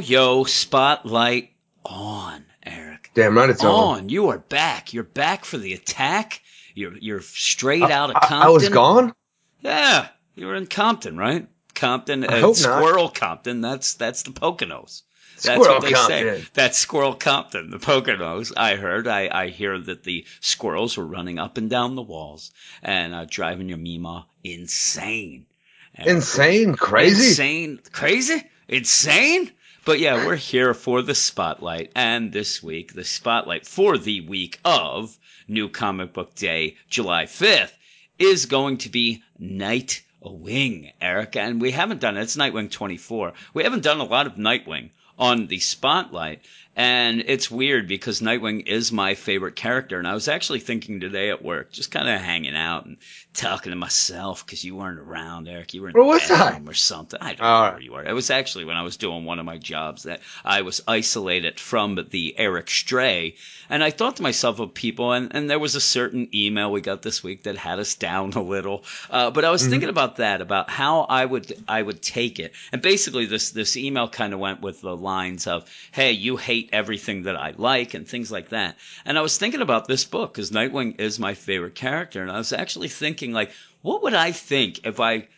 [0.00, 1.52] Yo, spotlight
[1.84, 3.10] on, Eric.
[3.14, 3.98] Damn right it's on.
[3.98, 4.08] On.
[4.08, 4.92] You are back.
[4.92, 6.40] You're back for the attack.
[6.74, 8.48] You're you're straight out of I, Compton.
[8.48, 9.14] I was gone.
[9.60, 11.46] Yeah, you were in Compton, right?
[11.74, 12.80] Compton, I uh, hope not.
[12.82, 13.60] Squirrel Compton.
[13.60, 15.02] That's that's the Poconos.
[15.34, 16.40] That's Squirrel what they Compton.
[16.42, 16.44] say.
[16.54, 18.52] That's Squirrel Compton, the Poconos.
[18.56, 19.08] I heard.
[19.08, 22.52] I, I hear that the squirrels were running up and down the walls
[22.82, 25.46] and uh, driving your Mima insane.
[25.94, 27.28] And- Insane, crazy.
[27.28, 27.80] Insane.
[27.92, 28.42] Crazy?
[28.68, 29.50] Insane?
[29.84, 31.92] But yeah, we're here for the spotlight.
[31.94, 37.72] And this week, the spotlight for the week of New Comic Book Day, July 5th,
[38.18, 41.36] is going to be Nightwing, Eric.
[41.36, 42.22] And we haven't done it.
[42.22, 43.34] It's Nightwing 24.
[43.52, 46.40] We haven't done a lot of Nightwing on the spotlight.
[46.76, 49.98] And it's weird because Nightwing is my favorite character.
[49.98, 52.96] And I was actually thinking today at work, just kind of hanging out and
[53.32, 55.74] talking to myself because you weren't around, Eric.
[55.74, 56.60] You were in the I?
[56.66, 57.18] or something.
[57.20, 58.04] I don't know where you were.
[58.04, 61.60] It was actually when I was doing one of my jobs that I was isolated
[61.60, 63.36] from the Eric Stray.
[63.70, 66.80] And I thought to myself of people, and, and there was a certain email we
[66.80, 68.84] got this week that had us down a little.
[69.10, 72.52] Uh, but I was thinking about that, about how I would I would take it.
[72.72, 76.63] And basically, this this email kind of went with the lines of, "Hey, you hate
[76.72, 78.76] everything that I like," and things like that.
[79.04, 82.38] And I was thinking about this book because Nightwing is my favorite character, and I
[82.38, 83.50] was actually thinking like,
[83.82, 85.28] what would I think if I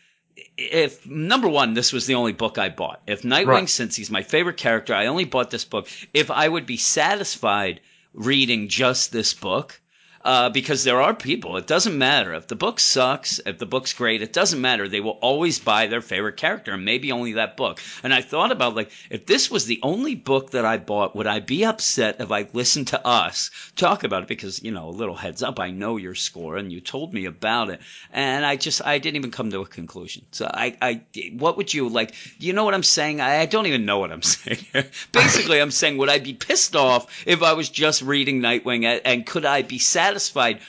[0.58, 3.00] if number one, this was the only book I bought.
[3.06, 3.68] If Nightwing, Right.
[3.68, 5.88] since he's my favorite character, I only bought this book.
[6.12, 7.80] If I would be satisfied
[8.12, 9.80] reading just this book,
[10.26, 13.92] uh, because there are people, it doesn't matter if the book sucks, if the book's
[13.92, 14.88] great, it doesn't matter.
[14.88, 17.80] They will always buy their favorite character, and maybe only that book.
[18.02, 21.28] And I thought about like, if this was the only book that I bought, would
[21.28, 24.28] I be upset if I listened to us talk about it?
[24.28, 27.26] Because you know, a little heads up, I know your score, and you told me
[27.26, 27.80] about it,
[28.12, 30.26] and I just I didn't even come to a conclusion.
[30.32, 31.02] So I, I
[31.34, 32.16] what would you like?
[32.40, 33.20] You know what I'm saying?
[33.20, 34.66] I, I don't even know what I'm saying.
[35.12, 39.24] Basically, I'm saying would I be pissed off if I was just reading Nightwing, and,
[39.24, 40.15] could I be satisfied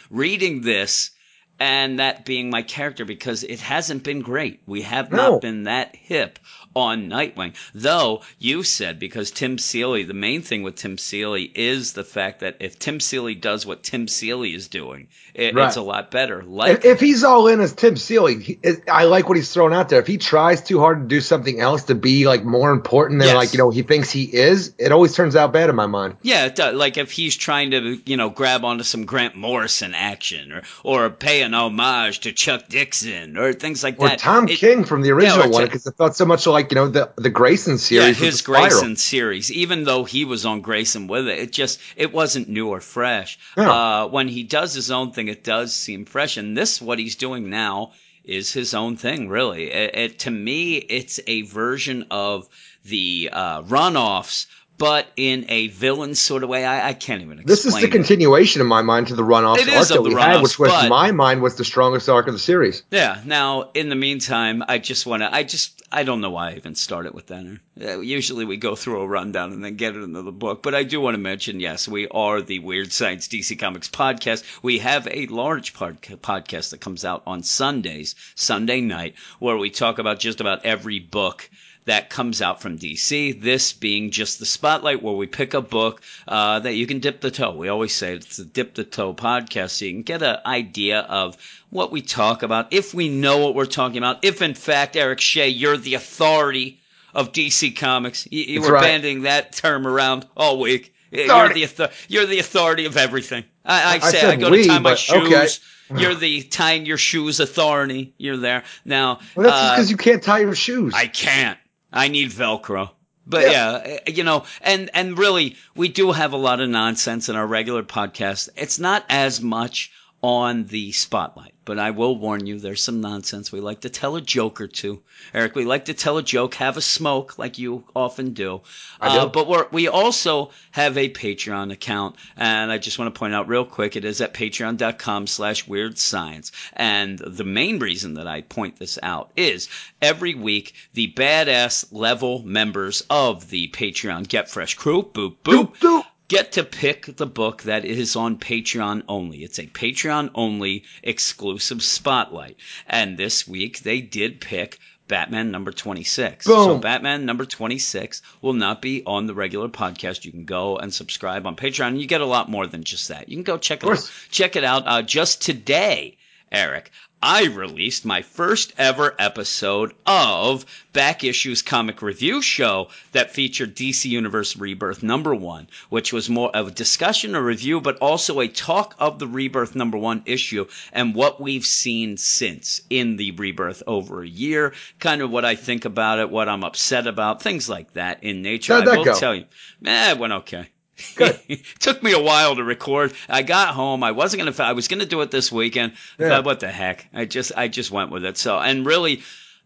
[0.10, 1.12] reading this?
[1.60, 4.62] And that being my character because it hasn't been great.
[4.68, 5.32] We have No.
[5.32, 6.38] not been that hip
[6.78, 7.54] on Nightwing.
[7.74, 12.42] Though you said because Tim Seeley, the main thing with Tim Seeley is the fact
[12.42, 15.68] that if Tim Seeley does what Tim Seeley is doing, it, Right.
[15.68, 16.44] it's a lot better.
[16.44, 18.60] Like If, if he's all in as Tim Seeley, he,
[18.92, 20.00] I like what he's throwing out there.
[20.00, 23.28] If he tries too hard to do something else to be like more important than
[23.30, 23.36] Yes.
[23.36, 26.18] like you know he thinks he is, it always turns out bad in my mind.
[26.22, 26.76] Yeah, it does.
[26.76, 31.10] like if he's trying to, you know, grab onto some Grant Morrison action or or
[31.10, 34.20] pay an homage to Chuck Dixon or things like Or that.
[34.20, 36.76] Tom It- King from the original or one because it felt so much like you
[36.76, 38.20] know the the Grayson series.
[38.20, 38.42] Yeah, his.
[38.42, 42.70] Grayson series, even though he was on Grayson with it, it just it wasn't new
[42.70, 43.38] or fresh.
[43.56, 43.70] No.
[43.70, 47.16] Uh, when he does his own thing, it does seem fresh, and this what he's
[47.16, 47.92] doing now
[48.24, 49.30] is his own thing.
[49.30, 52.48] Really, it, it, to me, it's a version of
[52.86, 56.66] the uh, runoffs, but in a villain sort of way.
[56.66, 57.48] I, I can't even explain.
[57.48, 57.92] This is the it.
[57.92, 60.84] continuation in my mind to the runoff It arc that of we had, which was
[60.84, 62.84] in my mind was the strongest arc of the series.
[62.92, 63.22] Yeah.
[63.26, 65.34] Now, in the meantime, I just want to.
[65.34, 65.82] I just.
[65.90, 67.60] I don't know why I even started with that.
[67.82, 70.62] Uh, usually, we go through a rundown and then get it into the book.
[70.62, 74.44] But I do want to mention, yes, we are the Weird Science DC Comics podcast.
[74.62, 79.70] We have a large pod- podcast that comes out on Sundays, Sunday night, where we
[79.70, 81.50] talk about just about every book
[81.88, 83.42] that comes out from DC.
[83.42, 87.22] This being just the spotlight where we pick a book uh, that you can dip
[87.22, 87.52] the toe.
[87.52, 91.00] We always say it's a dip the toe podcast, so you can get an idea
[91.00, 91.38] of
[91.70, 92.72] what we talk about.
[92.72, 96.80] If we know what we're talking about, if in fact Eric Shea, you're the authority
[97.14, 98.84] of DC Comics, you, you were right.
[98.84, 100.94] banding that term around all week.
[101.10, 103.46] You're the, author- you're the authority of everything.
[103.64, 105.34] I, I I say I, said go we, to tie my shoes.
[105.34, 105.48] okay.
[106.02, 108.14] You're the tying your shoes authority.
[108.18, 109.22] You're there now.
[109.36, 110.94] Well, that's just uh, because you can't tie your shoes.
[110.94, 111.58] I can't.
[111.98, 112.92] I need Velcro.
[113.26, 113.52] But Yeah.
[113.52, 114.00] yeah.
[114.06, 117.46] eh, you know, and and really, we do have a lot of nonsense in our
[117.46, 118.50] regular podcast.
[118.56, 119.92] It's not as much
[120.24, 123.52] on the spotlight, but I will warn you, there's some nonsense.
[123.52, 125.56] We like to tell a joke or two, Eric.
[125.56, 128.62] We like to tell a joke, have a smoke, like you often do.
[129.00, 129.20] I do.
[129.20, 133.36] Uh, but we're, we also have a Patreon account, and I just want to point
[133.36, 136.52] out real quick, it is at patreon.com slash weird science.
[136.74, 139.70] And the main reason that I point this out is
[140.02, 145.78] every week, the badass level members of the Patreon Get Fresh crew, boop, boop, Doop,
[145.78, 146.06] doop.
[146.28, 149.44] Get to pick the book that is on Patreon only.
[149.44, 152.58] It's a Patreon only exclusive spotlight.
[152.86, 156.46] And this week they did pick Batman number 26.
[156.46, 160.26] So Batman number 26 will not be on the regular podcast.
[160.26, 162.00] You can go and subscribe on Patreon.
[162.00, 163.30] You get a lot more than just that.
[163.30, 164.12] You can go check it out.
[164.30, 164.84] Check it out.
[164.86, 166.18] Uh, just today,
[166.52, 166.92] Eric,
[167.22, 174.06] I released my first ever episode of Back Issues Comic Review Show that featured DC
[174.06, 178.48] Universe Rebirth number one, which was more of a discussion, a review, but also a
[178.48, 183.84] talk of the Rebirth number one issue and what we've seen since in the Rebirth
[183.88, 187.68] over a year, kind of what I think about it, what I'm upset about, things
[187.68, 188.76] like that in nature.
[188.76, 189.20] How'd I that will go?
[189.20, 189.46] tell you,
[189.86, 190.70] eh, it went okay.
[191.16, 191.40] Good.
[191.80, 193.14] Took me a while to record.
[193.30, 194.04] I got home.
[194.04, 194.68] I wasn't gonna.
[194.68, 195.94] I was gonna do it this weekend.
[196.18, 196.30] Yeah.
[196.30, 197.08] thought, what the heck?
[197.14, 198.38] I just, I just went with it.
[198.38, 199.22] So, and really,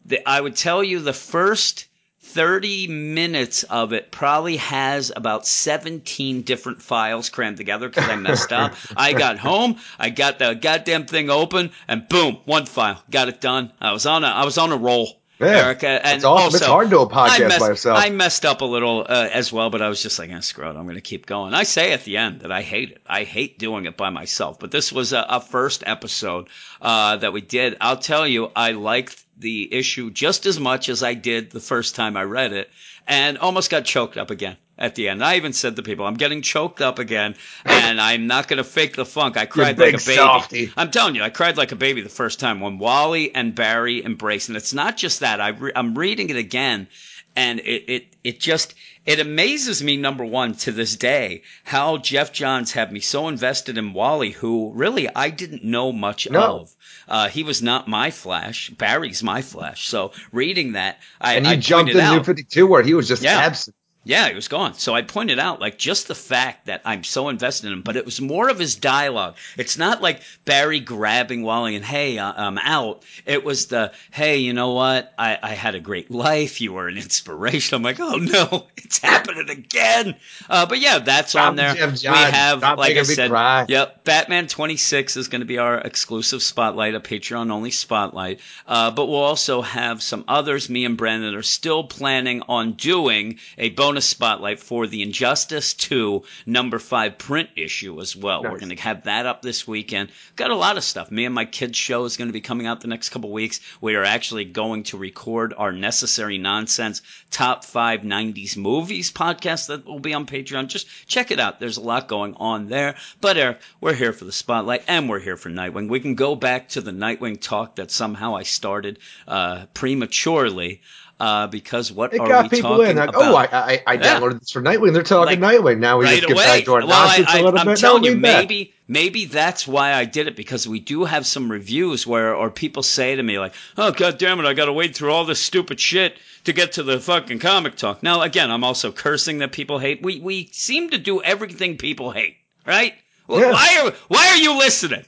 [0.06, 1.88] the, I would tell you the first
[2.24, 8.54] 30 minutes of it probably has about 17 different files crammed together because I messed
[8.54, 8.76] up.
[8.96, 13.42] I got home, I got the goddamn thing open, and boom, one file, got it
[13.42, 13.72] done.
[13.82, 15.21] I was on a, I was on a roll.
[15.42, 16.44] Yeah, Erica, and that's awesome.
[16.44, 17.98] also, it's hard to do a podcast I messed, by yourself.
[18.00, 20.66] I messed up a little uh, as well, but I was just like, eh, screw
[20.66, 20.76] it.
[20.76, 21.54] I'm going to keep going.
[21.54, 23.02] I say at the end that I hate it.
[23.08, 24.60] I hate doing it by myself.
[24.60, 26.50] But this was a, a first episode
[26.82, 27.78] uh, that we did.
[27.82, 31.96] I'll tell you, I liked the issue just as much as I did the first
[31.96, 32.70] time I read it,
[33.08, 35.24] and almost got choked up again at the end.
[35.24, 37.36] I even said to people, I'm getting choked up again,
[37.66, 39.38] and I'm not going to fake the funk.
[39.38, 40.16] I cried like a baby.
[40.16, 40.72] softy.
[40.78, 44.04] I'm telling you, I cried like a baby the first time when Wally and Barry
[44.04, 44.48] embrace.
[44.48, 45.42] And it's not just that.
[45.42, 46.88] I re- I'm reading it again,
[47.36, 48.74] and it, it it just
[49.06, 49.98] it amazes me.
[49.98, 54.72] Number one, to this day, how Geoff Johns had me so invested in Wally, who
[54.74, 56.62] really I didn't know much No.
[56.62, 56.76] of.
[57.08, 58.70] Uh, he was not my Flash.
[58.70, 59.88] Barry's my Flash.
[59.88, 63.24] So reading that, I and you I jumped in New 52 where he was just
[63.24, 63.38] Yeah.
[63.40, 63.76] absent.
[64.04, 64.74] Yeah, he was gone.
[64.74, 67.96] So I pointed out, like, just the fact that I'm so invested in him, but
[67.96, 69.36] it was more of his dialogue.
[69.58, 73.04] It's not like Barry grabbing Wally and, hey, uh, I'm out.
[73.28, 75.14] It was the, hey, you know what?
[75.20, 76.62] I, I had a great life.
[76.62, 77.76] You were an inspiration.
[77.76, 80.16] I'm like, oh no, it's happening again.
[80.50, 81.76] Uh, but yeah, that's Stop, on there.
[81.76, 83.68] We have, Stop like I said, cry.
[83.70, 88.40] Yep, Batman 26 is going to be our exclusive spotlight, a Patreon only spotlight.
[88.66, 90.72] Uh, but we'll also have some others.
[90.72, 96.24] Me and Brandon are still planning on doing a bonus spotlight for the Injustice 2
[96.46, 98.44] number 5 print issue as well.
[98.44, 100.12] We're going to have that up this weekend.
[100.38, 101.12] Got a lot of stuff.
[101.12, 103.60] Me and my kids' show is going to be coming out the next couple weeks.
[103.82, 107.02] We are actually going to record our Necessary Nonsense
[107.32, 110.68] Top 5 90s Movies podcast that will be on Patreon.
[110.68, 111.60] Just check it out.
[111.60, 112.96] There's a lot going on there.
[113.20, 115.90] But Eric, we're here for the spotlight and we're here for Nightwing.
[115.90, 120.82] We can go back to the Nightwing talk that somehow I started uh, prematurely.
[121.20, 122.96] Uh, because what It are got we people talking in.
[122.98, 123.22] Like, about?
[123.22, 124.20] oh, I, I, I Yeah.
[124.20, 124.92] downloaded this for Nightwing.
[124.94, 125.78] They're talking Like, Nightwing.
[125.78, 126.44] Now we right just get away.
[126.46, 127.78] back to our well, I, nonsense I, a little I'm bit.
[127.78, 131.52] telling no, you, maybe maybe that's why I did it because we do have some
[131.52, 134.74] reviews where or people say to me like, "Oh god damn it, I got to
[134.74, 138.50] wait through all this stupid shit to get to the fucking comic talk." Now, again,
[138.50, 140.02] I'm also cursing that people hate.
[140.02, 142.96] We we seem to do everything people hate, right?
[143.28, 143.52] Well, Yeah.
[143.52, 145.06] Why are why are you listening?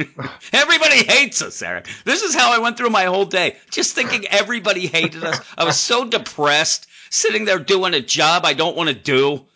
[0.52, 1.88] everybody hates us, Eric.
[2.04, 5.40] This is how I went through my whole day, just thinking everybody hated us.
[5.56, 9.46] I was so depressed, sitting there doing a job I don't want to do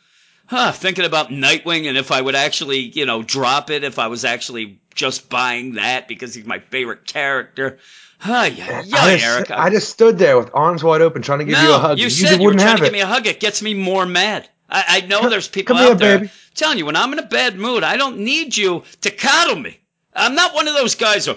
[0.46, 4.08] huh, thinking about Nightwing and if I would actually, you know, drop it if I
[4.08, 7.78] was actually just buying that because he's my favorite character.
[8.18, 9.50] Huh, yeah, yeah, I, just, Eric.
[9.50, 11.98] I just stood there with arms wide open trying to give no, you a hug.
[11.98, 13.26] you and said you were wouldn't trying to give me a hug.
[13.26, 14.48] It gets me more mad.
[14.70, 16.32] I, I know there's people come out here, there baby.
[16.54, 19.78] telling you when I'm in a bad mood, I don't need you to coddle me.
[20.14, 21.32] I'm not one of those guys who,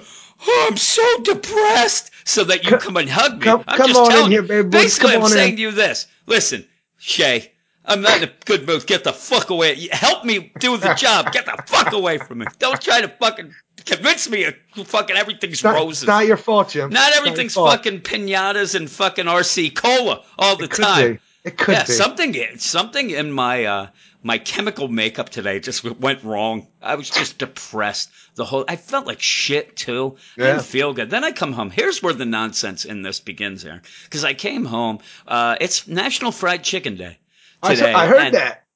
[0.48, 3.46] oh, I'm so depressed, so that you come and hug me.
[3.46, 4.70] come- I'm come just on in telling here, baby.
[4.70, 5.56] Basically, I'm saying in.
[5.58, 6.08] to you this.
[6.26, 6.66] Listen,
[6.98, 7.52] Shea,
[7.86, 8.86] I'm not in a good mood.
[8.86, 9.88] Get the fuck away.
[9.92, 11.32] Help me do the job.
[11.32, 12.46] Get the fuck away from me.
[12.60, 13.54] Don't try to fucking
[13.86, 14.56] convince me of
[14.86, 16.04] fucking everything's not, roses.
[16.04, 16.90] it's not your fault, Jim.
[16.90, 17.72] Not everything's fault.
[17.72, 21.14] fucking pinatas and fucking RC cola all the time.
[21.14, 21.20] be.
[21.48, 21.94] It could yeah, be.
[21.94, 23.88] something something in my uh
[24.22, 26.68] my chemical makeup today just went wrong.
[26.82, 28.10] I was just depressed.
[28.36, 30.18] The whole I felt like shit too.
[30.38, 31.10] I didn't feel good.
[31.10, 31.70] Then I come home.
[31.70, 33.82] Here's where the nonsense in this begins here.
[34.04, 35.00] Because I came home.
[35.26, 37.18] Uh, it's National Fried Chicken Day
[37.64, 37.94] I, today.
[37.94, 38.67] I heard and- that.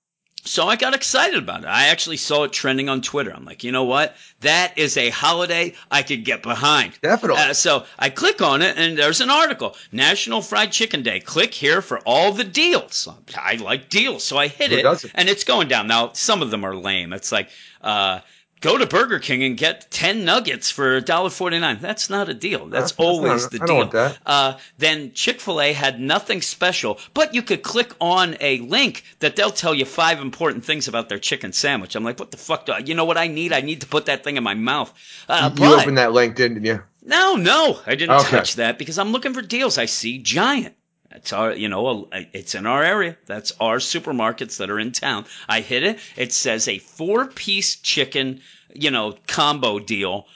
[0.44, 1.68] So I got excited about it.
[1.68, 3.32] I actually saw it trending on Twitter.
[3.34, 4.16] I'm like, you know what?
[4.42, 7.00] That is a holiday I could get behind.
[7.02, 7.42] Definitely.
[7.44, 11.20] Uh, so I click on it, and there's an article: National Fried Chicken Day.
[11.20, 13.08] Click here for all the deals.
[13.38, 15.12] I like deals, so I hit Who it, doesn't?
[15.16, 15.88] and it's going down.
[15.88, 17.14] Now some of them are lame.
[17.14, 17.50] It's like.
[17.82, 18.20] Uh,
[18.62, 21.82] Go to Burger King and get ten nuggets for $1.49.
[21.82, 22.68] That's not a deal.
[22.68, 24.14] That's, That's- always not- the deal.
[24.26, 29.04] Uh, then Chick fil A had nothing special, but you could click on a link
[29.20, 31.96] that they'll tell you five important things about their chicken sandwich.
[31.96, 33.52] I'm like, what the fuck do I, you know what I need?
[33.52, 34.94] I need to put that thing in my mouth.
[35.28, 36.84] Uh, you but- opened that link, didn't you?
[37.04, 38.30] no, no, I didn't Okay.
[38.30, 39.80] touch that because I'm looking for deals.
[39.80, 40.76] I see Giant.
[41.12, 43.18] That's our, you know, it's in our area.
[43.26, 45.26] That's our supermarkets that are in town.
[45.48, 46.00] I hit it.
[46.16, 48.42] It says a four piece chicken,
[48.74, 50.28] you know, combo deal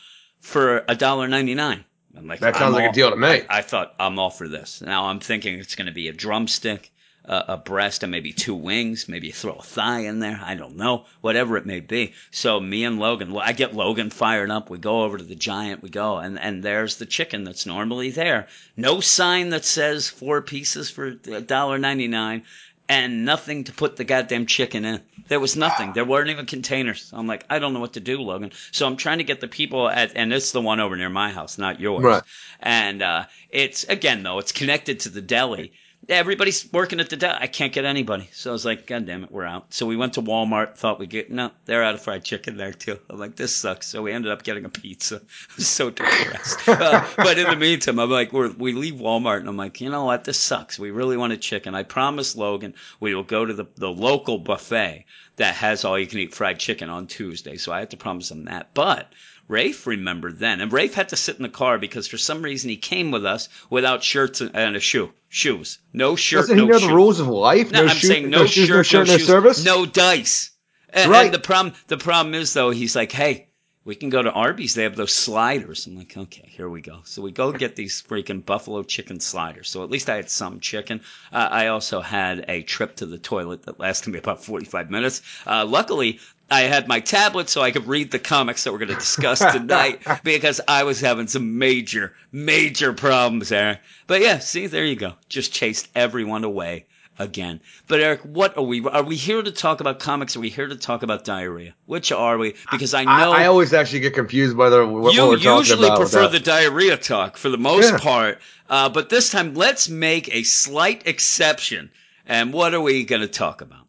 [0.42, 1.86] for a dollar ninety nine.
[2.18, 3.28] I'm like, That sounds I'm like a deal to me.
[3.28, 4.82] I, I thought I'm all for this.
[4.82, 6.92] Now I'm thinking it's going to be a drumstick,
[7.28, 9.08] a, a breast, and maybe two wings.
[9.08, 10.40] Maybe you throw a thigh in there.
[10.44, 11.06] I don't know.
[11.22, 12.14] Whatever it may be.
[12.32, 14.70] So me and Logan, I get Logan fired up.
[14.70, 15.84] We go over to the giant.
[15.84, 18.48] We go, and and there's the chicken that's normally there.
[18.78, 22.44] No sign that says four pieces for a dollar ninety nine.
[22.88, 25.02] And nothing to put the goddamn chicken in.
[25.28, 25.94] There was nothing.
[25.94, 27.10] There weren't even containers.
[27.14, 28.52] I'm like, I don't know what to do, Logan.
[28.72, 31.32] So I'm trying to get the people at, and it's the one over near my
[31.32, 32.04] house, not yours.
[32.04, 32.22] Right.
[32.60, 35.74] And uh, it's again though, it's connected to the deli.
[36.10, 37.38] Everybody's working at the deli.
[37.40, 38.30] I can't get anybody.
[38.34, 39.74] So I was like, God damn it, we're out.
[39.74, 42.74] So we went to Walmart, thought we'd get no, they're out of fried chicken there
[42.74, 43.00] too.
[43.10, 43.88] I'm like, this sucks.
[43.88, 45.16] So we ended up getting a pizza.
[45.50, 46.60] I was so depressed.
[46.70, 49.90] uh, but in the meantime, I'm like, we're, we leave Walmart and I'm like, you
[49.90, 50.24] know what?
[50.24, 50.78] This sucks.
[50.78, 51.76] We really wanted chicken.
[51.76, 55.06] I promised Logan we will go to the, the local buffet
[55.38, 57.58] that has all you can eat fried chicken on Tuesday.
[57.58, 58.74] So I had to promise him that.
[58.74, 59.12] But
[59.48, 62.70] Rafe remembered then, and Rafe had to sit in the car because for some reason
[62.70, 66.70] he came with us without shirts and a shoe, shoes, no shirt, Doesn't no he
[66.72, 66.88] know shoe.
[66.88, 67.72] the rules of life?
[67.72, 69.64] No, I'm shoes- saying no, shoes, shirt, no shirt, no shoes, service.
[69.66, 70.52] no dice.
[70.90, 71.26] And, Right.
[71.26, 73.50] and the problem, the problem is though, he's like, hey,
[73.84, 74.74] we can go to Arby's.
[74.74, 75.86] They have those sliders.
[75.86, 77.02] I'm like, okay, here we go.
[77.04, 79.70] So we go get these freaking buffalo chicken sliders.
[79.70, 81.02] So at least I had some chicken.
[81.32, 85.22] Uh, I also had a trip to the toilet that lasted me about 45 minutes.
[85.46, 88.90] Uh, luckily, I had my tablet so I could read the comics that we're going
[88.90, 93.80] to discuss tonight because I was having some major, major problems there.
[94.08, 95.14] But yeah, see, there you go.
[95.28, 96.86] Just chased everyone away
[97.18, 97.62] again.
[97.88, 98.86] But Eric, what are we?
[98.86, 100.36] Are we here to talk about comics?
[100.36, 101.74] Are we here to talk about diarrhea?
[101.86, 102.56] Which are we?
[102.72, 105.58] Because I know I, I always actually get confused by the, what, you we're talking
[105.58, 107.98] usually prefer the diarrhea talk for the most Yeah.
[107.98, 111.92] part, uh, but this time let's make a slight exception.
[112.28, 113.86] And what are we going to talk about?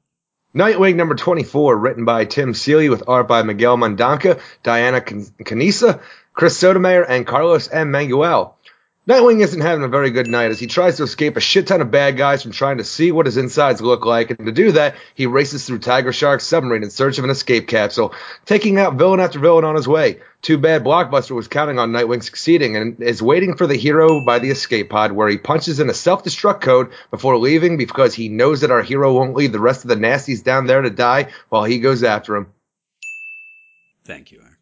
[0.57, 6.01] Nightwing number 24, written by Tim Seeley with art by Miguel Mendonça, Diana Can- Conesa,
[6.33, 7.93] Chris Sotomayor, and Carlos M.
[7.93, 8.55] Mangual.
[9.09, 11.81] Nightwing isn't having a very good night as he tries to escape a shit ton
[11.81, 14.73] of bad guys from trying to see what his insides look like, and to do
[14.73, 18.13] that, he races through Tiger Shark's submarine in search of an escape capsule,
[18.47, 20.19] taking out villain after villain on his way.
[20.43, 24.41] Too bad Blockbuster was counting on Nightwing succeeding and is waiting for the hero by
[24.41, 28.63] the escape pod where he punches in a self-destruct code before leaving because he knows
[28.63, 31.63] that our hero won't leave the rest of the nasties down there to die while
[31.63, 32.49] he goes after him.
[34.05, 34.55] Thank you, Eric.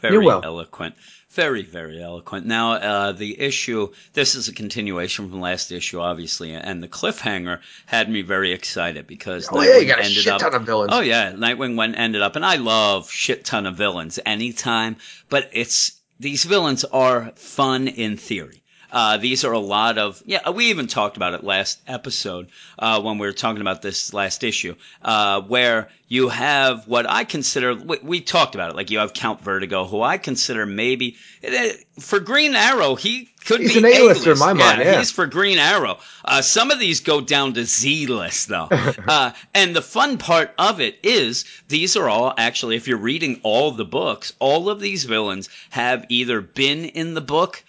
[0.00, 0.46] Very You're welcome.
[0.46, 0.94] eloquent.
[1.32, 2.44] Very, very eloquent.
[2.44, 7.60] Now, uh, the issue, this is a continuation from last issue, obviously, and the cliffhanger
[7.86, 10.54] had me very excited because Oh yeah, you Nightwing got a ended shit up ton
[10.54, 10.90] of villains.
[10.92, 14.96] Oh yeah, Nightwing went ended up, and I love shit ton of villains anytime,
[15.28, 18.59] but it's these villains are fun in theory.
[18.92, 20.50] Uh, these are a lot of yeah.
[20.50, 24.42] We even talked about it last episode uh, when we were talking about this last
[24.44, 27.74] issue, uh, where you have what I consider.
[27.74, 28.76] We, we talked about it.
[28.76, 33.60] Like you have Count Vertigo, who I consider maybe eh, for Green Arrow, he could
[33.60, 34.66] He's be an A-lister in my A-list.
[34.66, 34.98] mind, yeah.
[34.98, 35.98] he's for Green Arrow.
[36.24, 38.68] Uh, some of these go down to Z list though.
[39.08, 43.40] uh, and the fun part of it is these are all actually, if you're reading
[43.42, 47.62] all the books, all of these villains have either been in the book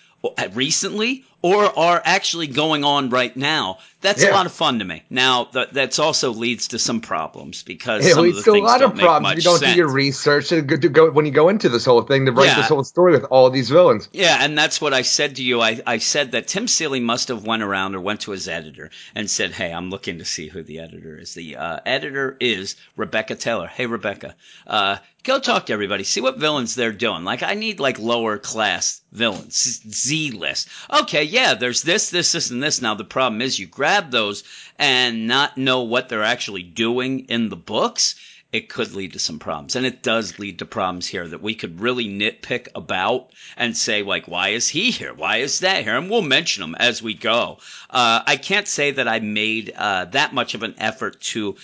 [0.56, 3.80] recently or are actually going on right now.
[4.02, 5.04] That's a lot of fun to me.
[5.12, 8.58] Now, th- that's also leads to some problems because It some of leads the to
[8.58, 9.74] a lot of problems you don't sense.
[9.74, 12.48] do your research go, to go when you go into this whole thing to write
[12.48, 12.56] Yeah.
[12.56, 14.10] this whole story with all these villains.
[14.12, 15.62] Yeah, and that's what I said to you.
[15.62, 18.90] I, I said that Tim Seeley must have went around or went to his editor
[19.14, 22.78] and said, "Hey, I'm looking to see who the editor is." The uh, editor is
[22.96, 23.68] Rebecca Taylor.
[23.68, 24.34] Hey, Rebecca,
[24.66, 26.06] uh, go talk to everybody.
[26.06, 27.24] See what villains they're doing.
[27.24, 30.70] Like, I need like lower class villains, Z list.
[31.02, 32.82] Okay, yeah, there's this, this, this, and this.
[32.82, 34.44] Now the problem is you grab those
[34.78, 38.16] and not know what they're actually doing in the books
[38.52, 39.76] it could lead to some problems.
[39.76, 44.04] And it does lead to problems here that we could really nitpick about and say,
[44.04, 45.14] like, why is he here?
[45.14, 45.98] Why is that here?
[45.98, 47.60] And we'll mention them as we go.
[47.90, 51.56] Uh, I can't say that I made uh, that much of an effort to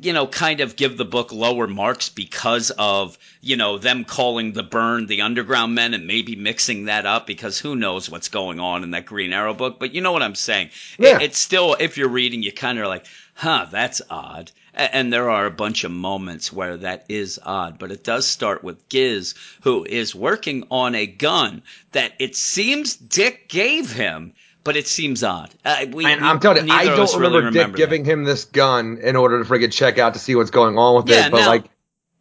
[0.00, 4.52] you know, kind of give the book lower marks because of, you know, them calling
[4.52, 8.58] the burn the underground men and maybe mixing that up because who knows what's going
[8.58, 9.78] on in that Green Arrow book.
[9.78, 10.70] But you know what I'm saying?
[10.98, 11.16] Yeah.
[11.16, 14.50] It, it's still, if you're reading, you kind of are like, huh, that's odd.
[14.74, 18.62] And there are a bunch of moments where that is odd, but it does start
[18.62, 24.34] with Giz, who is working on a gun that it seems Dick gave him,
[24.66, 25.48] but it seems odd.
[25.64, 28.44] Uh, we, And I'm telling you, I don't remember really Dick remember giving him this
[28.44, 31.30] gun in order to friggin' check out to see what's going on with Yeah, it.
[31.30, 31.46] But no.
[31.46, 31.64] like,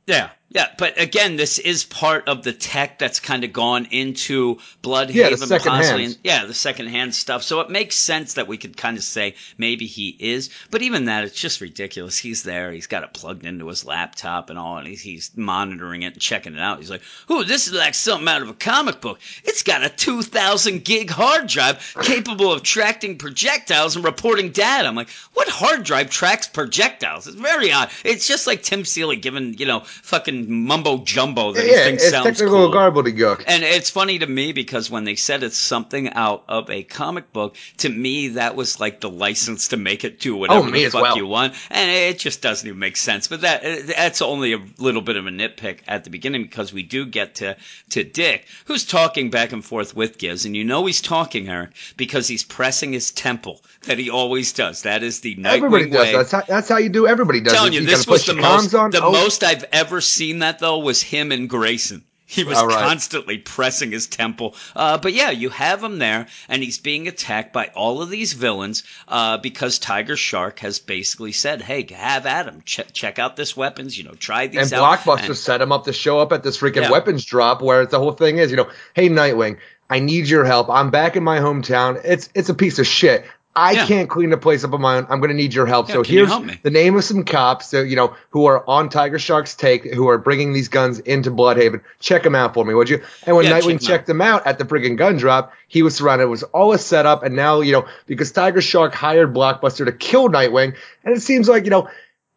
[0.06, 4.56] Yeah, Yeah, but again, this is part of the tech that's kind of gone into
[4.82, 6.18] Blüdhaven, Yeah, the hand.
[6.24, 7.44] Yeah, the secondhand stuff.
[7.44, 10.50] So it makes sense that we could kind of say maybe he is.
[10.72, 12.18] But even that, it's just ridiculous.
[12.18, 12.72] He's there.
[12.72, 16.22] He's got it plugged into his laptop and all, and he's, he's monitoring it and
[16.22, 16.80] checking it out.
[16.80, 19.20] He's like, "Ooh, this is like something out of a comic book.
[19.44, 24.96] It's got a 2,000 gig hard drive capable of tracking projectiles and reporting data." I'm
[24.96, 27.90] like, "What hard drive tracks projectiles?" It's very odd.
[28.06, 32.04] It's just like Tim Seeley giving you know fucking mumbo jumbo that he Yeah, thinks
[32.04, 32.72] it's sounds technical cool.
[32.72, 33.44] gobbledygook.
[33.48, 37.32] And it's funny to me because when they said it's something out of a comic
[37.34, 40.72] book, to me that was like the license to make it do oh, whatever Oh,
[40.72, 41.18] the fuck well.
[41.18, 43.28] you want, and it just doesn't even make sense.
[43.28, 46.84] But that that's only a little bit of a nitpick at the beginning because we
[46.84, 47.56] do get to
[47.92, 51.72] to Dick, who's talking back and forth with Giz, and you know he's talking, Eric,
[51.98, 54.84] because he's pressing his temple that he always does.
[54.84, 56.00] That is the Nightwing Everybody does.
[56.00, 57.08] way That's how, that's how you do.
[57.08, 57.54] Everybody does.
[57.54, 57.82] telling it.
[57.82, 58.92] you, gotta this was the most on.
[58.92, 62.04] the Oh, most I've ever seen that though was him and Grayson.
[62.28, 62.88] He was right.
[62.88, 64.56] constantly pressing his temple.
[64.76, 68.34] Uh, but yeah, you have him there, and he's being attacked by all of these
[68.34, 72.64] villains uh, because Tiger Shark has basically said, "Hey, have at him.
[72.66, 73.96] Check check out this weapons.
[73.96, 76.42] You know, try these And out." Blockbuster And- set him up to show up at
[76.42, 76.92] this freaking Yeah.
[76.92, 79.58] weapons drop where the whole thing is, you know, hey Nightwing,
[79.90, 80.68] I need your help.
[80.70, 82.02] I'm back in my hometown.
[82.04, 83.24] It's it's a piece of shit.
[83.58, 83.86] I Yeah.
[83.86, 85.08] can't clean the place up on my own.
[85.10, 85.88] I'm going to need your help.
[85.88, 88.90] Yeah, so here's help the name of some cops, so, you know, who are on
[88.90, 91.82] Tiger Shark's take, who are bringing these guns into Blüdhaven.
[92.00, 93.02] Check them out for me, would you?
[93.26, 96.26] And when Yeah, check checked them out at the friggin' gun drop, he was surrounded.
[96.26, 97.24] It was all a setup.
[97.24, 101.48] And now, you know, because Tiger Shark hired Blockbuster to kill Nightwing, and it seems
[101.48, 101.88] like, you know,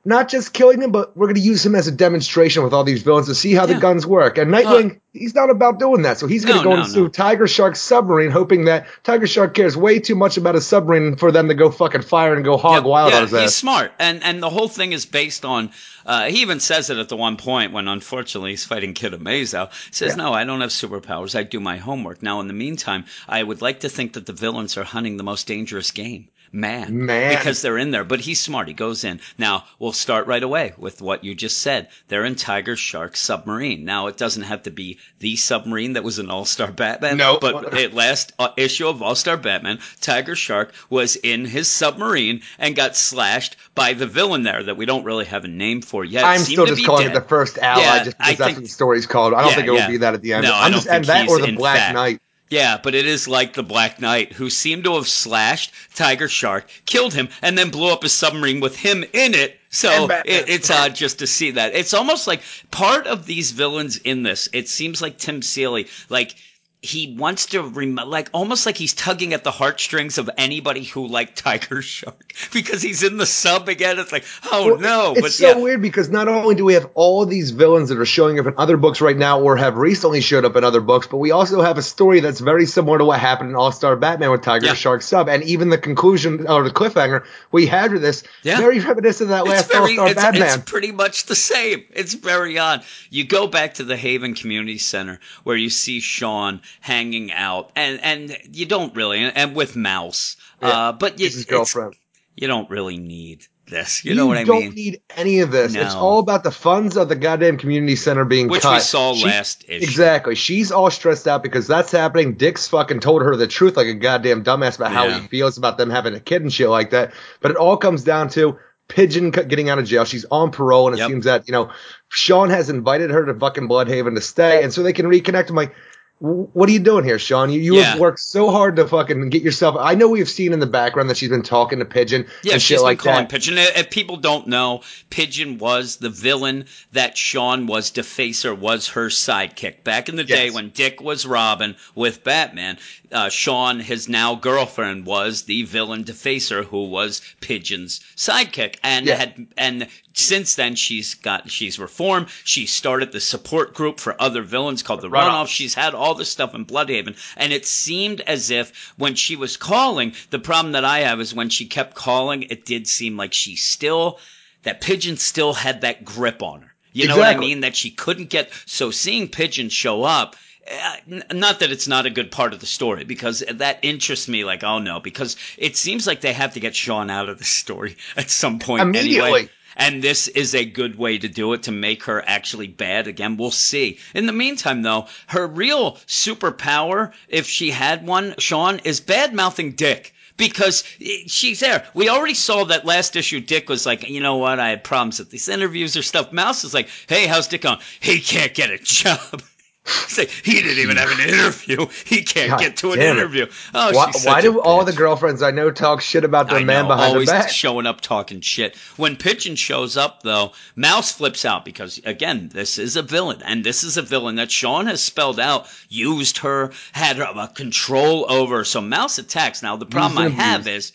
[0.05, 2.85] not just killing him, but we're going to use him as a demonstration with all
[2.85, 3.75] these villains to see how Yeah.
[3.75, 4.39] the guns work.
[4.39, 6.19] And Nightwing, he's not about doing that.
[6.19, 7.09] So he's going to No, go no, into no.
[7.09, 11.31] Tiger Shark's submarine, hoping that Tiger Shark cares way too much about his submarine for
[11.33, 13.41] them to go fucking fire and go hog Yeah, wild yeah, on his ass.
[13.43, 15.71] he's smart, and and the whole thing is based on.
[16.09, 19.69] Uh, he even says it at the one point when, unfortunately, he's fighting Kid Amazo.
[19.87, 20.25] He says, Yeah.
[20.25, 21.39] "No, I don't have superpowers.
[21.39, 24.33] I do my homework." Now, in the meantime, I would like to think that the
[24.33, 26.29] villains are hunting the most dangerous game.
[26.51, 27.37] Man, Man.
[27.37, 28.05] because they're in there.
[28.05, 28.69] But he's smart.
[28.69, 29.21] He goes in.
[29.37, 31.89] Now we'll start right away with what you just said.
[32.09, 33.85] They're in Tiger Shark submarine.
[33.85, 37.19] Now it doesn't have to be the submarine that was an All Star Batman.
[37.19, 37.39] No.
[37.39, 42.41] but at last uh, issue of All Star Batman, Tiger Shark was in his submarine
[42.59, 45.98] and got slashed by the villain there that we don't really have a name for
[46.05, 46.25] yet.
[46.25, 47.17] I'm still just calling dead.
[47.17, 49.35] it the first ally Yeah, just I because that's think- what the story's called.
[49.35, 49.89] I don't Yeah, think it will yeah.
[49.89, 50.45] be that at the end.
[50.45, 51.95] No, I I'm don't just, and think that or the Black fact.
[51.95, 52.21] Knight.
[52.51, 56.67] Yeah, but it is like the Black Knight who seemed to have slashed Tiger Shark,
[56.87, 59.61] killed him, and then blew up a submarine with him in it.
[59.69, 61.75] So it, it's odd just to see that.
[61.75, 64.49] It's almost like part of these villains in this.
[64.55, 66.35] It seems like Tim Seeley, like
[66.81, 71.09] he wants to rem- like almost like he's tugging at the heartstrings of anybody who
[71.09, 73.99] liked Tiger Shark because he's in the sub again.
[73.99, 75.57] It's like, oh Well, no, it's but so yeah.
[75.63, 78.55] weird because not only do we have all these villains that are showing up in
[78.57, 81.61] other books right now or have recently showed up in other books, but we also
[81.63, 84.67] have a story that's very similar to what happened in All Star Batman with Tiger
[84.67, 84.75] Yeah.
[84.75, 88.59] Shark sub, and even the conclusion or the cliffhanger we had with this Yeah.
[88.59, 90.43] very reminiscent of that last All Star Batman.
[90.61, 91.83] it's pretty much the same.
[91.91, 92.85] It's very odd.
[93.11, 98.01] You go back to the Haven Community Center where you see Sean hanging out, and
[98.03, 101.95] and you don't really, and with Mouse, Yeah, uh, but you, his girlfriend.
[102.37, 104.03] you don't really need this.
[104.03, 104.47] You, know what I mean?
[104.63, 105.75] You don't need any of this.
[105.75, 108.73] It's all about the funds of the goddamn community center being Which cut.
[108.75, 109.85] we saw She- last issue.
[109.85, 110.35] Exactly.
[110.37, 112.33] She's all stressed out because that's happening.
[112.35, 115.77] Dick's fucking told her the truth like a goddamn dumbass about how he feels about
[115.77, 117.13] them having a kid and shit like that.
[117.43, 118.57] But it all comes down to
[118.89, 120.07] Pigeon getting out of jail.
[120.07, 121.09] She's on parole, and it Yep.
[121.11, 121.71] seems that, you know,
[122.09, 125.51] Shawn has invited her to fucking Blüdhaven to stay, and so they can reconnect.
[125.51, 125.77] I'm like, "W-
[126.21, 127.51] what are you doing here, Shawn?
[127.51, 127.85] You, you Yeah.
[127.93, 129.77] have worked so hard to fucking get yourself.
[129.79, 132.63] I know we've seen in the background that she's been talking to Pigeon Yeah, and
[132.63, 133.29] she's shit like calling that.
[133.31, 133.57] Pigeon.
[133.59, 139.85] If people don't know, Pigeon was the villain that Shawn was Defacer was her sidekick
[139.85, 142.79] back in the day when Dick was Robin with Batman.
[143.13, 149.15] Uh, Sean, his now girlfriend, was the villain Defacer who was Pigeon's sidekick, and Yeah.
[149.17, 149.87] had and
[150.19, 152.29] since then she's got she's reformed.
[152.45, 155.29] She started the support group for other villains called the Runoff.
[155.45, 155.49] Runoff.
[155.49, 159.57] She's had all this stuff in Blüdhaven, and it seemed as if when she was
[159.57, 163.33] calling, the problem that I have is when she kept calling, it did seem like
[163.33, 164.19] she still,
[164.65, 166.75] that Pigeon still had that grip on her.
[166.93, 167.61] You know what I mean?
[167.61, 168.51] That she couldn't get.
[168.67, 170.35] So seeing Pigeon show up.
[170.69, 170.97] uh,
[171.33, 174.45] Not that it's not a good part of the story because that interests me.
[174.45, 177.45] Like, oh no, because it seems like they have to get Shawn out of the
[177.45, 179.31] story at some point anyway.
[179.79, 183.37] And this is a good way to do it to make her actually bad again.
[183.37, 183.99] We'll see.
[184.13, 189.73] In the meantime, though, her real superpower, if she had one, Shawn, is bad mouthing
[189.73, 190.13] Dick.
[190.37, 190.85] because
[191.27, 191.85] she's there.
[191.95, 193.41] We already saw that last issue.
[193.41, 194.61] Dick was like, you know what?
[194.61, 196.33] I had problems with these interviews or stuff.
[196.33, 197.79] Mouse is like, hey, how's Dick on?
[198.01, 199.43] He can't get a job.
[200.19, 201.87] Like, he didn't even have an interview.
[202.05, 203.47] He can't God get to an interview.
[203.73, 206.65] Oh, why, why a do all the girlfriends I know talk shit about their I
[206.65, 207.51] man know, behind always their back?
[207.51, 208.75] showing up talking shit.
[208.97, 213.63] When Pigeon shows up, though, Mouse flips out because, again, this is a villain, and
[213.63, 218.27] this is a villain that Shawn has spelled out, used her, had her, uh, control
[218.29, 218.65] over.
[218.65, 219.63] So Mouse attacks.
[219.63, 220.93] Now, the problem I have is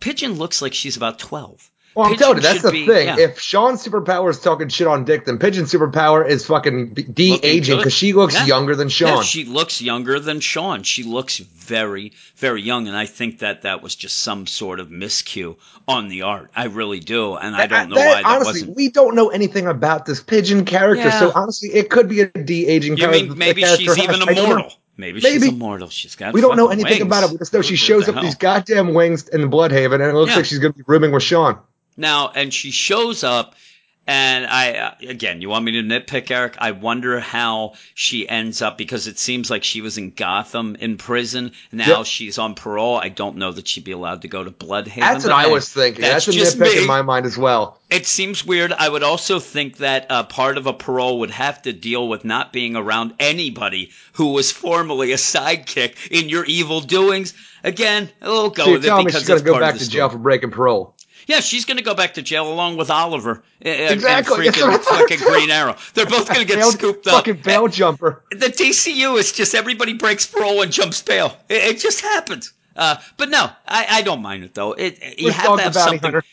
[0.00, 1.70] Pigeon looks like she's about 12.
[1.94, 3.06] Well, I'm telling you, that's the be- thing.
[3.08, 3.16] yeah.
[3.18, 7.76] If Shawn's superpower is talking shit on Dick, then Pigeon's superpower is fucking de aging
[7.76, 8.46] because she looks Yeah.
[8.46, 9.16] younger than Shawn.
[9.18, 10.82] Yeah, she looks younger than Shawn.
[10.84, 14.88] She looks very, very young, and I think that that was just some sort of
[14.88, 16.50] miscue on the art.
[16.56, 18.76] I really do, and I don't know That- why that honestly, wasn't.
[18.76, 21.20] we don't know anything about this Pigeon character, Yeah.
[21.20, 22.96] so honestly, it could be a de aging.
[22.96, 24.72] You mean maybe she's even immortal?
[24.96, 25.88] Maybe, she's immortal.
[25.88, 26.34] She's got.
[26.34, 27.02] We don't know anything wings.
[27.02, 27.30] about it.
[27.32, 30.14] We just know she shows up with these goddamn wings in the Blüdhaven, and it
[30.14, 30.36] looks Yeah.
[30.36, 31.58] like she's going to be rooming with Shawn.
[31.96, 33.54] Now, and she shows up,
[34.04, 36.56] and I uh, again, you want me to nitpick, Eric?
[36.58, 40.96] I wonder how she ends up because it seems like she was in Gotham in
[40.96, 41.52] prison.
[41.70, 42.06] Now Yep.
[42.06, 42.96] she's on parole.
[42.96, 44.96] I don't know that she'd be allowed to go to Blüdhaven.
[45.00, 46.00] That's what I was thinking.
[46.00, 46.80] That's, That's, a just nitpick me.
[46.80, 47.78] in my mind as well.
[47.90, 48.72] It seems weird.
[48.72, 52.24] I would also think that uh, part of a parole would have to deal with
[52.24, 57.34] not being around anybody who was formerly a sidekick in your evil doings.
[57.62, 60.08] Again, we'll go So with it me because she's going to go back to jail
[60.08, 60.96] for breaking parole?
[61.26, 63.42] Yeah, she's going to go back to jail along with Oliver.
[63.64, 64.46] uh, Exactly.
[64.46, 65.76] And That's what I freaking fucking Green Arrow.
[65.94, 67.14] They're both going to get Bail- scooped up.
[67.14, 68.22] Fucking bail jumper.
[68.30, 71.36] The DCU is just everybody breaks parole and jumps bail.
[71.48, 72.52] It, it just happens.
[72.74, 74.72] Uh, but no, I, I don't mind it though.
[74.72, 76.00] It, you have to have something.
[76.00, 76.24] Hunter?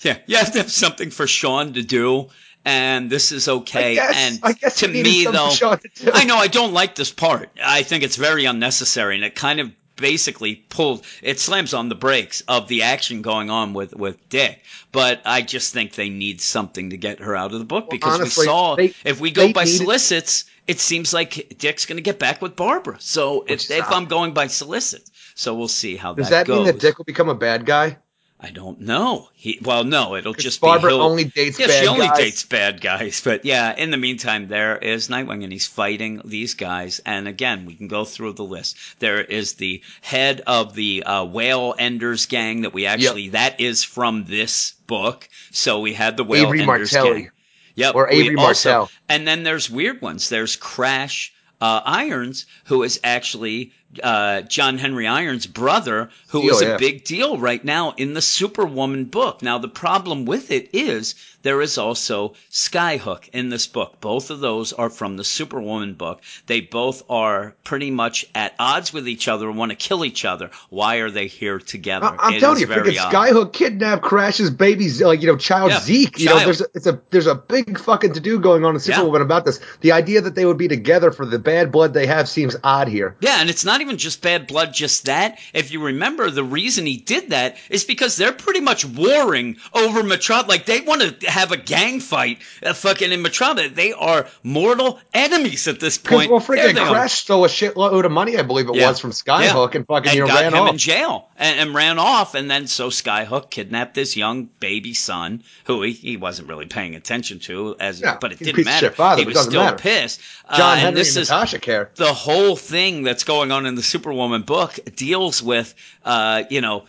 [0.00, 2.28] Yeah, you have to have something for Shawn to do,
[2.64, 3.92] and this is okay.
[3.92, 5.78] I guess, and I guess to me, though, to.
[6.12, 7.48] I know I don't like this part.
[7.64, 11.94] I think it's very unnecessary, and it kind of basically pulled it slams on the
[11.94, 14.60] brakes of the action going on with with Dick.
[14.92, 18.14] But I just think they need something to get her out of the book because
[18.14, 22.02] honestly, we saw they- if we go by solicits, it seems like Dick's going to
[22.02, 22.96] get back with Barbara.
[23.00, 23.84] So if if.
[23.90, 26.72] I'm going by solicits, so we'll see how Does that that mean goes.
[26.72, 27.98] that Dick will become a bad guy?
[28.44, 29.28] I don't know.
[29.34, 32.18] He well, no, it'll just Barbara be he'll- only dates yeah, she only guys.
[32.18, 33.22] dates bad guys.
[33.24, 37.00] But yeah, in the meantime, there is Nightwing, and he's fighting these guys.
[37.06, 38.76] And again, we can go through the list.
[38.98, 43.82] There is the head of the uh, Whale Enders gang that we actually that is
[43.82, 45.26] from this book.
[45.50, 47.20] So we had the Whale Avery Enders Martelli.
[47.22, 47.30] gang.
[47.76, 48.90] Yep, Or Avery also- Martel.
[49.08, 50.28] And then there's weird ones.
[50.28, 56.62] There's Crash uh, Irons, who is actually uh, John Henry Irons' brother, who Deal, is
[56.62, 56.76] a yeah.
[56.76, 59.42] big deal right now in the Superwoman book.
[59.42, 64.00] Now, the problem with it is there is also Skyhook in this book.
[64.00, 66.22] Both of those are from the Superwoman book.
[66.46, 70.24] They both are pretty much at odds with each other and want to kill each
[70.24, 70.50] other.
[70.70, 72.06] Why are they here together?
[72.06, 72.94] I- I'm It telling you, freaking.
[72.96, 76.18] Skyhook kidnapped crashes baby, like you know, child Yeah, Zeke.
[76.18, 78.80] You know, there's a, it's a there's a big fucking to do going on in
[78.80, 78.96] Yeah.
[78.96, 79.60] Superwoman about this.
[79.82, 82.88] The idea that they would be together for the bad blood they have seems odd
[82.88, 83.16] here.
[83.20, 85.38] Yeah, and it's not even just bad blood, just that.
[85.52, 90.02] If you remember, the reason he did that is because they're pretty much warring over
[90.02, 90.48] Metropolis.
[90.48, 93.72] Like, they want to have a gang fight uh, fucking in Metropolis.
[93.74, 96.30] They are mortal enemies at this point.
[96.30, 96.74] well, freaking.
[96.74, 98.88] Crash stole a shitload of money, I believe it Yeah.
[98.88, 99.78] was, from Skyhook, Yeah.
[99.78, 100.70] and fucking and you know got ran him off.
[100.70, 102.34] in jail and, and ran off.
[102.34, 106.94] And then so Skyhook kidnapped this young baby son who he, he wasn't really paying
[106.94, 108.90] attention to, as Yeah, but it didn't matter.
[108.90, 109.76] father, he was still matter.
[109.76, 110.20] pissed.
[110.48, 111.90] Uh, John and this and is Natasha care.
[111.96, 116.84] the whole thing that's going on in the Superwoman book deals with, uh, you know,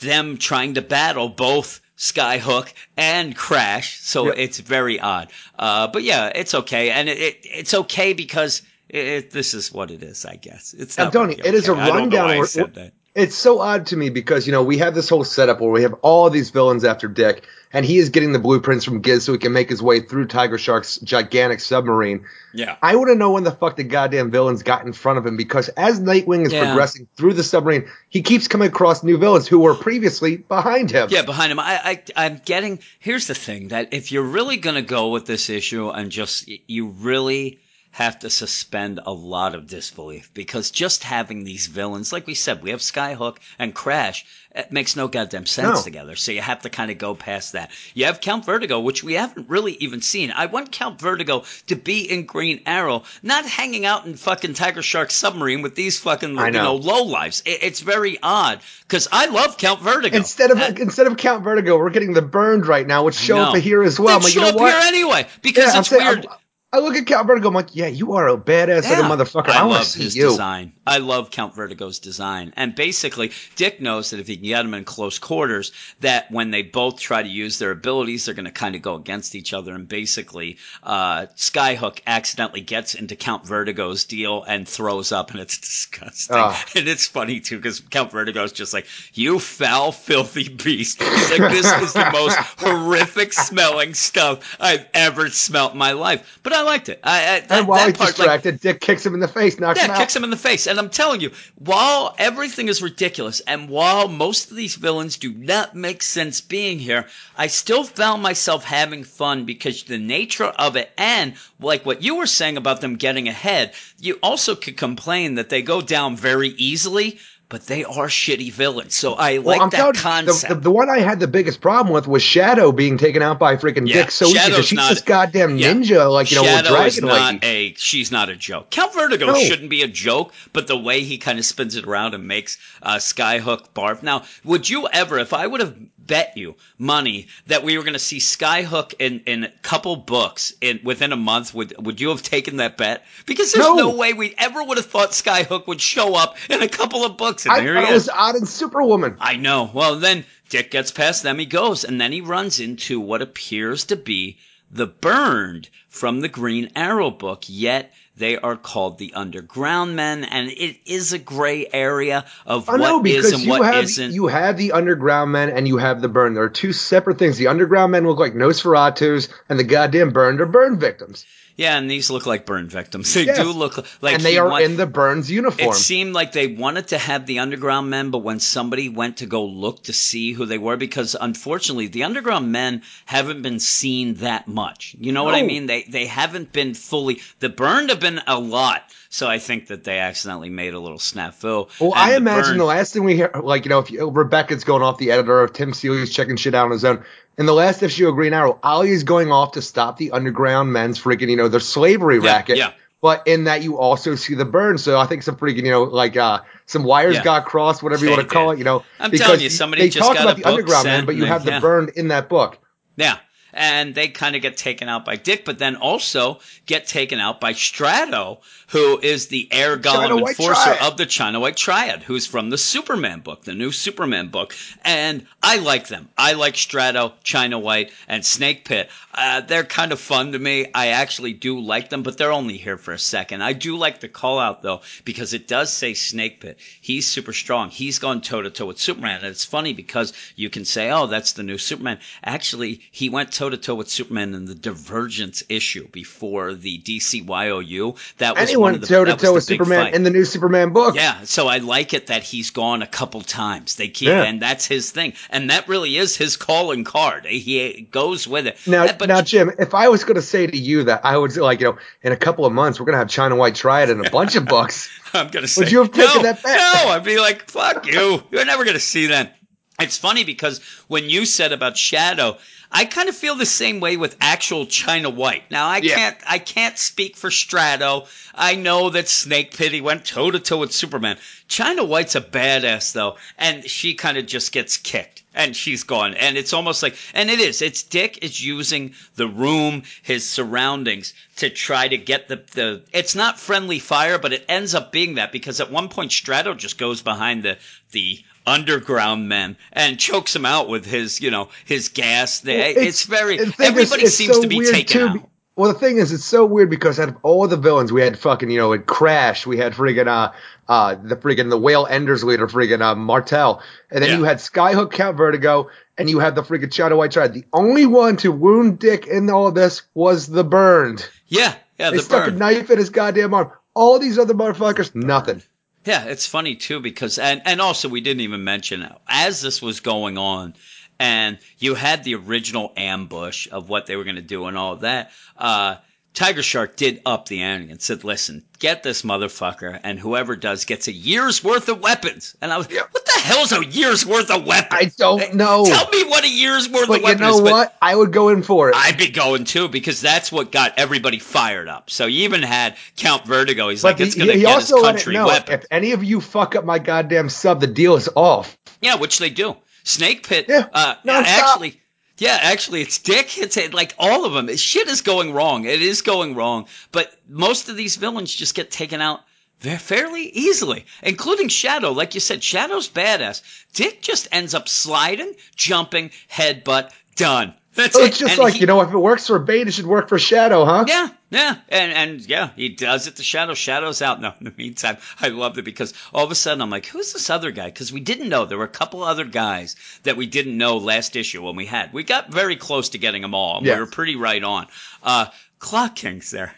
[0.00, 4.00] them trying to battle both Skyhook and Crash.
[4.00, 4.34] So Yep.
[4.38, 5.30] it's very odd.
[5.58, 9.72] Uh, but yeah, it's okay, and it, it it's okay because it, it, this is
[9.72, 10.74] what it is, I guess.
[10.76, 11.80] It's I'm not telling you, really it is a okay.
[11.80, 12.24] I don't know rundown.
[12.26, 12.92] why I said that.
[13.14, 15.82] It's so odd to me because you know we have this whole setup where we
[15.82, 19.30] have all these villains after Dick, and he is getting the blueprints from Giz so
[19.32, 22.24] he can make his way through Tiger Shark's gigantic submarine.
[22.52, 22.76] Yeah.
[22.82, 25.36] I want to know when the fuck the goddamn villains got in front of him
[25.36, 26.64] because as Nightwing is Yeah.
[26.64, 31.08] progressing through the submarine, he keeps coming across new villains who were previously behind him.
[31.10, 31.60] Yeah, behind him.
[31.60, 32.80] I, I, I'm getting.
[32.98, 36.50] Here's the thing: that if you're really going to go with this issue and just,
[36.66, 37.60] you really
[37.94, 42.60] have to suspend a lot of disbelief because just having these villains, like we said,
[42.60, 44.26] we have Skyhook and Crash.
[44.52, 45.82] It makes no goddamn sense No.
[45.82, 46.16] together.
[46.16, 47.70] So you have to kind of go past that.
[47.94, 50.32] You have Count Vertigo, which we haven't really even seen.
[50.32, 54.82] I want Count Vertigo to be in Green Arrow, not hanging out in fucking Tiger
[54.82, 56.74] Shark submarine with these fucking I you know know.
[56.74, 57.44] low lives.
[57.46, 60.16] It, it's very odd because I love Count Vertigo.
[60.16, 63.38] Instead of Uh, instead of Count Vertigo, we're getting the burned right now, which show
[63.38, 64.18] up here as well.
[64.18, 64.72] They But you show know up what?
[64.72, 66.26] here anyway because Yeah, I'm it's saying- weird.
[66.26, 66.38] I'm-
[66.74, 67.46] I look at Count Vertigo.
[67.48, 69.00] I'm like, yeah, you are a badass Yeah.
[69.00, 69.50] looking motherfucker.
[69.50, 70.30] I, I, want love to see his you.
[70.30, 70.72] design.
[70.84, 72.52] I love Count Vertigo's design.
[72.56, 76.50] And basically, Dick knows that if he can get him in close quarters, that when
[76.50, 79.52] they both try to use their abilities, they're going to kind of go against each
[79.54, 79.72] other.
[79.72, 85.58] And basically, uh, Skyhook accidentally gets into Count Vertigo's deal and throws up, and it's
[85.60, 86.36] disgusting.
[86.36, 86.64] Ah.
[86.74, 91.52] And it's funny too because Count Vertigo's just like, "You foul, filthy beast!" He's like,
[91.52, 96.63] "This is the most horrific smelling stuff I've ever smelt in my life." But I
[96.64, 97.00] liked it.
[97.04, 99.60] I, I that, And while he's part, like, distracted, Dick kicks him in the face,
[99.60, 99.98] knocks him yeah, out.
[99.98, 100.66] kicks him in the face.
[100.66, 105.32] And I'm telling you, while everything is ridiculous, and while most of these villains do
[105.32, 110.76] not make sense being here, I still found myself having fun because the nature of
[110.76, 115.36] it, and like what you were saying about them getting ahead, you also could complain
[115.36, 117.18] that they go down very easily.
[117.54, 120.48] But they are shitty villains, so I Well, like I'm that concept.
[120.48, 123.38] the, the, the one I had the biggest problem with was Shadow being taken out
[123.38, 125.72] by freaking Yeah, Dick so Shadow's She's not- this goddamn yeah.
[125.72, 127.46] ninja, like you know, Shadow dragon is not lady.
[127.46, 128.70] a she's not a joke.
[128.70, 129.34] Count Vertigo No.
[129.38, 132.58] shouldn't be a joke, but the way he kind of spins it around and makes
[132.82, 134.02] uh, Skyhook barf.
[134.02, 137.94] Now, would you ever, if I would have bet you money that we were going
[137.94, 142.10] to see Skyhook in in a couple books in within a month, would would you
[142.10, 143.04] have taken that bet?
[143.26, 143.74] Because there's No.
[143.74, 147.16] no, way we ever would have thought Skyhook would show up in a couple of
[147.16, 149.16] books, and I there thought he it was odd in Superwoman.
[149.20, 149.70] I know.
[149.72, 151.38] Well, then Dick gets past them.
[151.38, 154.38] He goes, and then he runs into what appears to be
[154.70, 157.44] the burned from the Green Arrow book.
[157.46, 162.72] Yet they are called the Underground Men, and it is a gray area of oh,
[162.72, 164.12] I know what is because and you what have isn't.
[164.12, 166.34] you have the underground men and you have the burn.
[166.34, 167.36] There are two separate things.
[167.38, 171.88] The underground men look like Nosferatus, and the goddamn burned are burn victims, yeah, and
[171.88, 173.14] these look like burn victims.
[173.14, 173.38] They Yes.
[173.38, 175.70] do look like and they are in the Burns uniform.
[175.70, 179.26] It seemed like they wanted to have the underground men, but when somebody went to
[179.26, 184.14] go look to see who they were, because unfortunately the underground men haven't been seen
[184.14, 184.96] that much.
[184.98, 185.66] You know what I mean?
[185.66, 187.20] They they haven't been fully.
[187.38, 190.98] The burned have been a lot, so I think that they accidentally made a little
[190.98, 191.68] snafu.
[191.80, 194.64] Well, I imagine Burned- the last thing we hear, like, you know, if you, Rebecca's
[194.64, 197.02] going off the editor of Tim Seeley's checking shit out on his own.
[197.38, 201.00] In the last issue of Green Arrow, Ollie's going off to stop the underground men's
[201.00, 202.58] freaking, you know, their slavery Yeah, racket.
[202.58, 202.72] yeah.
[203.00, 204.78] But in that, you also see the burn.
[204.78, 207.24] So I think some freaking, you know, like, uh, some wires Yeah.
[207.24, 208.84] got crossed, whatever you want to call it, you know.
[209.00, 211.06] I'm because telling you, somebody they just talk got about a the underground men, sent
[211.06, 211.60] but you have the yeah.
[211.60, 212.58] burn in that book.
[212.96, 213.18] Yeah.
[213.54, 217.40] And they kind of get taken out by Dick, but then also get taken out
[217.40, 220.82] by Strato, who is the air golem enforcer Triad.
[220.82, 224.54] of the China White Triad, who's from the Superman book, the new Superman book.
[224.84, 226.08] And I like them.
[226.18, 228.90] I like Strato, China White, and Snake Pit.
[229.12, 230.66] Uh, they're kind of fun to me.
[230.74, 233.42] I actually do like them, but they're only here for a second.
[233.42, 236.58] I do like the call out though, because it does say Snake Pit.
[236.80, 237.70] He's super strong.
[237.70, 239.18] He's gone toe to toe with Superman.
[239.18, 242.00] And it's funny because you can say, oh, that's the new Superman.
[242.24, 247.96] Actually, he went toe to toe with Superman in the Divergence issue before the DCYOU.
[248.18, 249.48] That was And he one went of the, toe to that was toe the with
[249.48, 249.94] big Superman fight.
[249.94, 250.94] in the new Superman book.
[250.96, 253.76] Yeah, so I like it that he's gone a couple times.
[253.76, 254.22] They keep, Yeah.
[254.24, 257.26] and that's his thing, and that really is his calling card.
[257.26, 258.58] He goes with it.
[258.66, 261.16] Now, Uh, but now, Jim, if I was going to say to you that I
[261.16, 263.36] would say, like, you know, in a couple of months, we're going to have China
[263.36, 264.88] White Triad in a bunch of books.
[265.14, 266.56] I'm gonna say, would you have taken no, that bet?
[266.58, 268.20] No, I'd be like, fuck you.
[268.32, 269.36] You're never gonna see that.
[269.80, 272.38] It's funny because when you said about Shadow,
[272.76, 275.50] I kind of feel the same way with actual China White.
[275.50, 275.94] Now I Yeah.
[275.94, 278.06] can't I can't speak for Strato.
[278.34, 281.16] I know that Snake Pit he went toe to toe with Superman.
[281.48, 286.14] China White's a badass though, and she kind of just gets kicked and she's gone.
[286.14, 287.62] And it's almost like and it is.
[287.62, 293.14] It's Dick is using the room, his surroundings to try to get the the it's
[293.14, 296.78] not friendly fire, but it ends up being that because at one point Strato just
[296.78, 297.58] goes behind the
[297.90, 303.04] the underground men and chokes him out with his you know his gas Well, it's,
[303.04, 306.10] very is, everybody it's seems so to be taken too, out Well, the thing is,
[306.12, 308.86] it's so weird because out of all the villains, we had fucking, you know, it
[308.86, 310.32] Crash, we had friggin', uh,
[310.68, 314.16] uh, the friggin' the Whale Enders leader, friggin', uh, Martel, and then Yeah.
[314.18, 317.34] you had Skyhook, Count Vertigo, and you had the friggin' Shadow White Triad.
[317.34, 321.08] The only one to wound Dick in all of this was the Burned.
[321.28, 323.52] yeah yeah They the stuck burn a knife in his goddamn arm.
[323.74, 325.42] All these other motherfuckers, nothing.
[325.84, 329.80] Yeah, it's funny too because and and also we didn't even mention as this was
[329.80, 330.54] going on
[330.98, 334.74] and you had the original ambush of what they were going to do and all
[334.74, 335.10] of that.
[335.36, 335.76] Uh
[336.14, 340.64] Tiger Shark did up the ante and said, "Listen, get this motherfucker, and whoever does
[340.64, 344.30] gets a year's worth of weapons." And I was, "What the hell's a year's worth
[344.30, 345.64] of weapons?" I don't know.
[345.66, 347.52] Tell me what a year's worth But of you weapons know is.
[347.52, 347.76] what?
[347.82, 348.76] I would go in for it.
[348.76, 351.90] I'd be going too because that's what got everybody fired up.
[351.90, 353.70] So you even had Count Vertigo.
[353.70, 355.64] He's but like, it's going to get his also let it country weapons.
[355.64, 358.56] if any of you fuck up my goddamn sub, the deal is off.
[358.80, 359.56] Yeah, which they do.
[359.84, 360.46] Snake Pit.
[360.48, 361.80] Yeah, Uh, actually,
[362.18, 363.38] Yeah, actually, it's Dick.
[363.38, 364.54] It's like all of them.
[364.56, 365.64] Shit is going wrong.
[365.64, 366.66] It is going wrong.
[366.92, 369.20] But most of these villains just get taken out
[369.60, 371.92] fairly easily, including Shadow.
[371.92, 373.42] Like you said, Shadow's badass.
[373.72, 377.54] Dick just ends up sliding, jumping, headbutt, done.
[377.74, 378.08] That's So it.
[378.08, 380.08] it's just And like he- you know, if it works for Bane, it should work
[380.08, 380.84] for Shadow, huh?
[380.86, 383.54] Yeah, yeah, and and yeah, he does it to Shadow.
[383.54, 384.20] Shadow's out.
[384.20, 387.12] Now, in the meantime, I loved it because all of a sudden I'm like, who's
[387.12, 387.66] this other guy?
[387.66, 391.16] Because we didn't know there were a couple other guys that we didn't know last
[391.16, 391.92] issue when we had.
[391.92, 393.60] We got very close to getting them all.
[393.62, 393.76] Yes.
[393.76, 394.66] We were pretty right on.
[395.02, 395.26] Uh,
[395.58, 396.54] Clock King's there.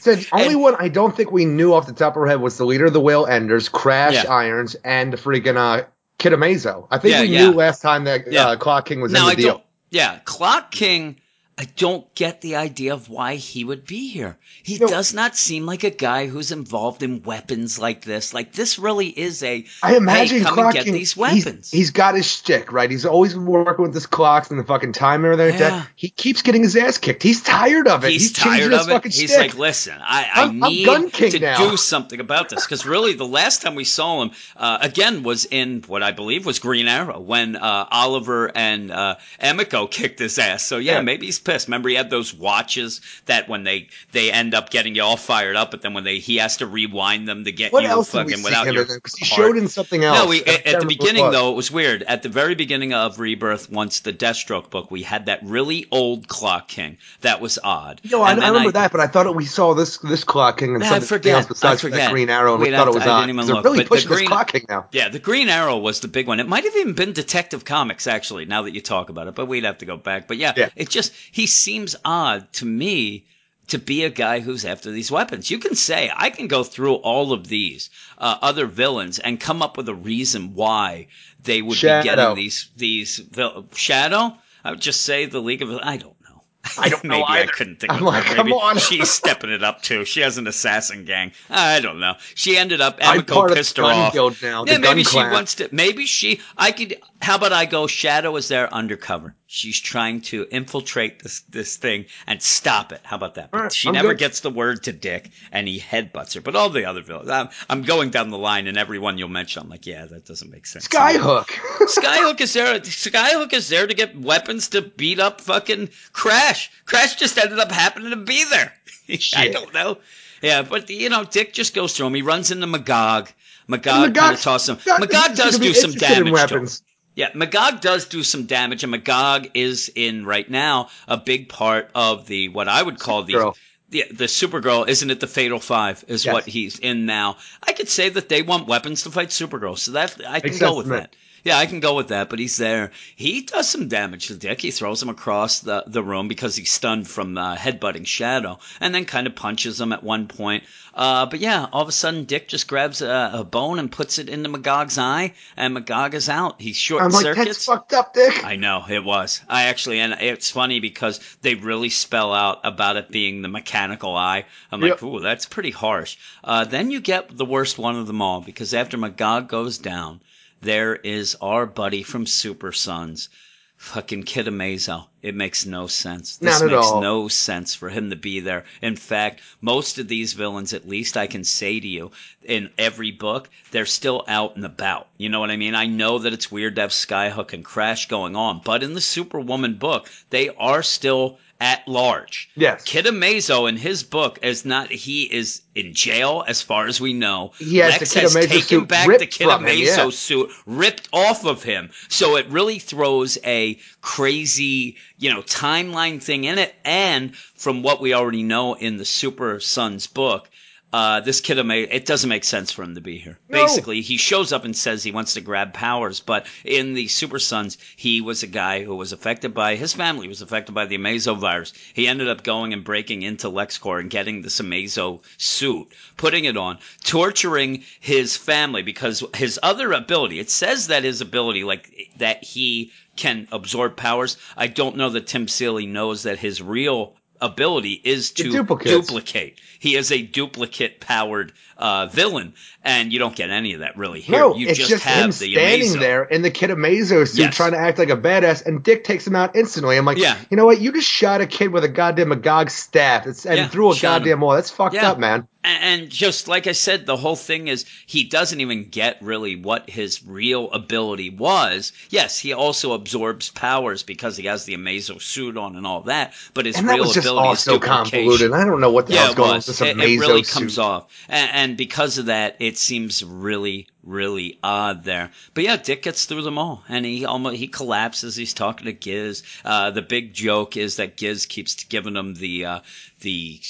[0.00, 2.26] So the only And- one I don't think we knew off the top of our
[2.28, 4.30] head was the leader of the Whale Enders, Crash Yeah.
[4.30, 5.86] Irons, and freaking uh,
[6.18, 6.86] Kid Amazo.
[6.90, 7.44] I think Yeah, we yeah.
[7.50, 9.62] knew last time that uh, Clock King was now in the I deal.
[9.90, 11.19] Yeah, Clock King.
[11.60, 14.38] I don't get the idea of why he would be here.
[14.62, 14.86] He No.
[14.86, 18.32] does not seem like a guy who's involved in weapons like this.
[18.32, 19.66] Like this really is a.
[19.82, 22.90] I imagine hey, come Clock and get these he's- he's got his shtick, right?
[22.90, 25.60] He's always been working with his clocks and the fucking timer and everything.
[25.60, 25.84] Yeah.
[25.96, 27.22] He keeps getting his ass kicked.
[27.22, 28.12] He's tired of it.
[28.12, 29.12] He's, changing tired his of it.
[29.12, 29.38] He's shtick.
[29.38, 32.86] like, listen, I, I I'm- I'm need Gun to now." do something about this because
[32.86, 36.58] really the last time we saw him uh, again was in what I believe was
[36.58, 40.64] Green Arrow when uh, Oliver and uh, Emiko kicked his ass.
[40.64, 41.00] So yeah, Yeah.
[41.02, 41.68] maybe he's pissed.
[41.68, 45.56] Remember he had those watches that when they they end up getting you all fired
[45.56, 48.10] up, but then when they he has to rewind them to get what you else
[48.12, 48.84] fucking without him your?
[48.84, 50.18] Because he showed in something else.
[50.18, 51.32] No, we at, at the beginning was.
[51.34, 52.02] though it was weird.
[52.02, 56.28] At the very beginning of Rebirth, once the Deathstroke book, we had that really old
[56.28, 56.98] Clock King.
[57.22, 58.00] That was odd.
[58.10, 60.74] No, I, I remember that, but I thought it, we saw this this Clock King
[60.74, 61.34] and I something forget.
[61.34, 63.20] else besides I that Green Arrow, and we thought have it was I on.
[63.28, 64.86] didn't even 'cause They're look, really pushing this Green- Clock King now.
[64.92, 66.40] Yeah, the Green Arrow was the big one.
[66.40, 69.46] It might have even been Detective Comics, actually, now that you talk about it, but
[69.46, 70.28] we'd have to go back.
[70.28, 70.68] But yeah, Yeah.
[70.76, 73.26] it just, he seems odd to me
[73.68, 75.50] to be a guy who's after these weapons.
[75.50, 79.62] You can say, I can go through all of these uh, other villains and come
[79.62, 81.06] up with a reason why
[81.42, 82.02] they would Shadow.
[82.02, 84.36] be getting these, these, vil- Shadow?
[84.64, 86.42] I would just say the League of, I don't know.
[86.78, 88.34] I don't know Maybe I couldn't think I'm of like, her.
[88.34, 88.76] come Maybe on.
[88.78, 90.04] She's stepping it up too.
[90.04, 91.30] She has an assassin gang.
[91.48, 92.16] I don't know.
[92.34, 92.98] She ended up.
[93.00, 94.12] I'm Emiko part of pissed the her gun off.
[94.12, 94.64] guild now.
[94.66, 95.32] Yeah, the maybe gun she clan.
[95.32, 95.68] wants to.
[95.72, 96.40] Maybe she.
[96.58, 96.96] I could.
[97.22, 97.86] How about I go?
[97.86, 99.34] Shadow is there undercover.
[99.52, 103.00] She's trying to infiltrate this this thing and stop it.
[103.02, 103.48] How about that?
[103.52, 104.18] Right, she I'm never good.
[104.18, 106.40] gets the word to Dick, and he headbutts her.
[106.40, 109.62] But all the other villains, I'm, I'm going down the line, and everyone you'll mention,
[109.62, 110.86] I'm like, yeah, that doesn't make sense.
[110.86, 111.46] Skyhook.
[111.80, 112.78] Skyhook is there.
[112.78, 116.70] Skyhook is there to get weapons to beat up fucking Crash.
[116.84, 118.72] Crash just ended up happening to be there.
[119.34, 119.98] I don't know.
[120.42, 122.14] Yeah, but you know, Dick just goes through him.
[122.14, 123.28] He runs into Magog.
[123.66, 125.00] Magog kind Magog- of tosses him.
[125.00, 126.68] Magog does do some damage to him.
[127.16, 131.90] Yeah, Magog does do some damage, and Magog is in right now a big part
[131.94, 133.56] of the what I would call the Supergirl.
[133.90, 134.88] the the Supergirl.
[134.88, 136.04] Isn't it the Fatal Five?
[136.06, 136.32] Is Yes.
[136.32, 137.36] what he's in now.
[137.62, 140.60] I could say that they want weapons to fight Supergirl, so that I can Makes
[140.60, 141.14] go with that.
[141.44, 142.92] Yeah, I can go with that, but he's there.
[143.16, 144.60] He does some damage to Dick.
[144.60, 148.94] He throws him across the, the room because he's stunned from uh, headbutting Shadow, and
[148.94, 150.64] then kind of punches him at one point.
[150.94, 154.18] Uh, but yeah, all of a sudden, Dick just grabs a, a bone and puts
[154.18, 156.60] it into Magog's eye, and Magog is out.
[156.60, 157.46] He's short I'm like, circuits.
[157.46, 158.44] that's fucked up, Dick.
[158.44, 159.40] I know it was.
[159.48, 164.16] I actually, and it's funny because they really spell out about it being the mechanical
[164.16, 164.44] eye.
[164.70, 166.16] I'm like, ooh, that's pretty harsh.
[166.42, 170.20] Uh, then you get the worst one of them all because after Magog goes down,
[170.60, 173.28] there is our buddy from Super Sons,
[173.76, 175.06] fucking Kid Amazo.
[175.22, 176.36] It makes no sense.
[176.36, 177.00] This Not at makes all.
[177.00, 178.64] no sense for him to be there.
[178.82, 182.10] In fact, most of these villains, at least I can say to you,
[182.44, 185.08] in every book, they're still out and about.
[185.16, 185.74] You know what I mean?
[185.74, 189.00] I know that it's weird to have Skyhook and Crash going on, but in the
[189.00, 192.50] Superwoman book, they are still at large.
[192.56, 192.82] Yes.
[192.84, 197.12] Kid Amazo in his book is not he is in jail as far as we
[197.12, 197.52] know.
[197.58, 200.10] He has Lex has Amazo taken back the Kid from him, Amazo yeah.
[200.10, 201.90] suit ripped off of him.
[202.08, 206.74] So it really throws a crazy, you know, timeline thing in it.
[206.84, 210.48] And from what we already know in the Super Sons book,
[210.92, 213.38] uh, this kid, it doesn't make sense for him to be here.
[213.48, 213.62] No.
[213.62, 217.38] Basically, he shows up and says he wants to grab powers, but in the Super
[217.38, 220.96] Sons, he was a guy who was affected by his family was affected by the
[220.96, 221.72] Amazo virus.
[221.94, 226.56] He ended up going and breaking into LexCorp and getting this Amazo suit, putting it
[226.56, 230.40] on, torturing his family because his other ability.
[230.40, 234.36] It says that his ability, like that, he can absorb powers.
[234.56, 239.58] I don't know that Tim Seeley knows that his real ability is to duplicate.
[239.78, 242.52] He is a duplicate powered uh, villain,
[242.84, 244.38] and you don't get any of that really here.
[244.38, 247.38] No, you it's just, just, have him the standing there in the Kid Amazo suit
[247.38, 247.56] Yes.
[247.56, 249.96] trying to act like a badass, and Dick takes him out instantly.
[249.96, 250.36] I'm like, Yeah.
[250.50, 250.80] you know what?
[250.82, 253.94] You just shot a kid with a goddamn Magog staff it's, and Yeah, threw a
[253.94, 254.22] shot him.
[254.24, 254.54] goddamn wall.
[254.56, 255.10] That's fucked Yeah.
[255.12, 255.48] up, man.
[255.62, 259.90] And just like I said, the whole thing is he doesn't even get really what
[259.90, 261.92] his real ability was.
[262.08, 266.32] Yes, he also absorbs powers because he has the Amazo suit on and all that,
[266.54, 268.52] but his And real ability all is so convoluted.
[268.52, 270.42] I don't know what the Yeah, hell's going on with this It, Amazo it really
[270.44, 270.54] suit.
[270.54, 275.30] comes off, and, and because of that, it seems really, really odd there.
[275.54, 278.34] But yeah, Dick gets through them all, and he almost he collapses.
[278.34, 279.42] He's talking to Giz.
[279.64, 282.80] Uh, the big joke is that Giz keeps giving him the uh,
[283.20, 283.60] the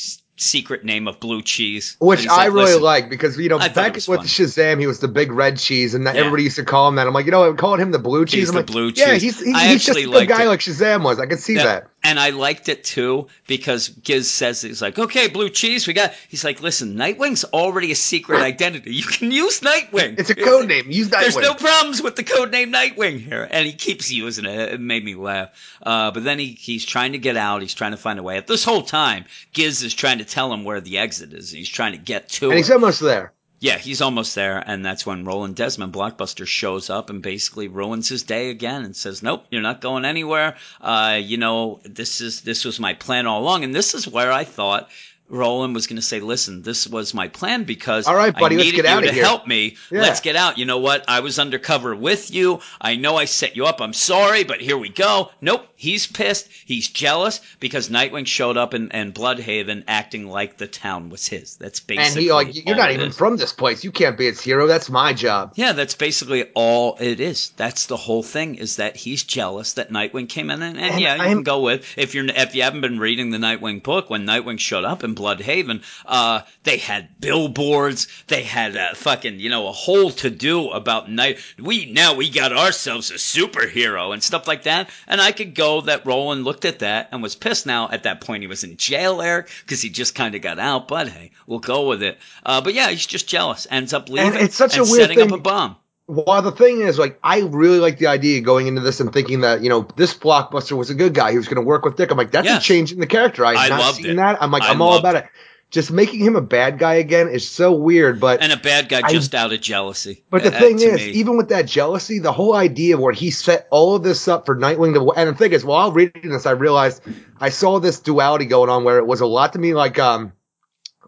[0.40, 3.94] secret name of blue cheese, Which I like, really like because you know I back
[3.94, 4.18] with fun.
[4.20, 6.20] Shazam he was the big red cheese and that Yeah.
[6.22, 7.06] everybody used to call him that.
[7.06, 8.40] I'm like you know what, calling him the blue cheese.
[8.40, 9.22] He's I'm the like, blue Yeah, cheese.
[9.22, 10.48] he's he's, he's just a good guy it.
[10.48, 11.20] like Shazam was.
[11.20, 11.90] I could see Yeah, that.
[12.02, 16.14] And I liked it too because Giz says he's like, okay, blue cheese, we got.
[16.28, 18.94] He's like, listen, Nightwing's already a secret identity.
[18.94, 20.18] You can use Nightwing.
[20.18, 20.90] It's a code name.
[20.90, 24.46] Use that There's no problems with the code name Nightwing here, and he keeps using
[24.46, 24.72] it.
[24.72, 25.50] It made me laugh.
[25.82, 27.60] Uh, but then he, he's trying to get out.
[27.60, 28.38] He's trying to find a way.
[28.38, 31.50] At this whole time, Giz is trying to tell him where the exit is.
[31.50, 32.48] He's trying to get to it.
[32.48, 32.56] and it.
[32.58, 33.34] he's almost there.
[33.60, 38.08] Yeah, he's almost there, and that's when Roland Desmond Blockbuster shows up and basically ruins
[38.08, 40.56] his day again and says, "Nope, you're not going anywhere.
[40.80, 44.32] Uh, you know, this is this was my plan all along, and this is where
[44.32, 44.88] I thought."
[45.30, 48.58] Roland was going to say, "Listen, this was my plan because All right, buddy, I
[48.58, 49.76] let's needed get you outta to here." help me.
[49.90, 50.02] Yeah.
[50.02, 50.58] Let's get out.
[50.58, 51.04] You know what?
[51.08, 52.60] I was undercover with you.
[52.80, 53.80] I know I set you up.
[53.80, 55.30] I'm sorry, but here we go.
[55.40, 55.66] Nope.
[55.76, 56.48] He's pissed.
[56.66, 61.56] He's jealous because Nightwing showed up in, Blüdhaven acting like the town was his.
[61.56, 63.16] That's basically And he like you're not even is.
[63.16, 63.82] from this place.
[63.84, 64.66] You can't be its hero.
[64.66, 65.52] That's my job.
[65.54, 67.52] Yeah, that's basically all it is.
[67.56, 71.00] That's the whole thing is that he's jealous that Nightwing came in, and, and, And
[71.00, 73.82] yeah, you I'm- can go with if you're if you haven't been reading the Nightwing
[73.82, 79.38] book when Nightwing showed up in Blüdhaven, uh, they had billboards, they had uh, fucking
[79.40, 81.38] you know a whole to do about Night.
[81.58, 85.82] We now we got ourselves a superhero and stuff like that, and I could go
[85.82, 87.66] that Roland looked at that and was pissed.
[87.66, 90.58] Now at that point he was in jail, Eric, because he just kind of got
[90.58, 90.88] out.
[90.88, 92.18] But hey, we'll go with it.
[92.44, 93.66] Uh, but yeah, he's just jealous.
[93.70, 95.32] Ends up leaving it's such a and weird setting thing.
[95.32, 95.76] up a bomb.
[96.10, 99.12] While the thing is, like, I really like the idea of going into this and
[99.12, 101.30] thinking that, you know, this blockbuster was a good guy.
[101.30, 102.10] He was going to work with Dick.
[102.10, 102.62] I'm like, that's Yes.
[102.62, 103.44] a change in the character.
[103.44, 104.16] I've I not seen it.
[104.16, 104.42] that.
[104.42, 105.26] I'm like, I I'm all about it.
[105.70, 109.02] Just making him a bad guy again is so weird, but and a bad guy
[109.04, 110.24] I- just out of jealousy.
[110.28, 111.10] But the Uh, thing is, me.
[111.12, 114.56] even with that jealousy, the whole idea where he set all of this up for
[114.56, 117.00] Nightwing to, and the thing is, while reading this, I realized
[117.40, 120.32] I saw this duality going on where it was a lot to me like, um,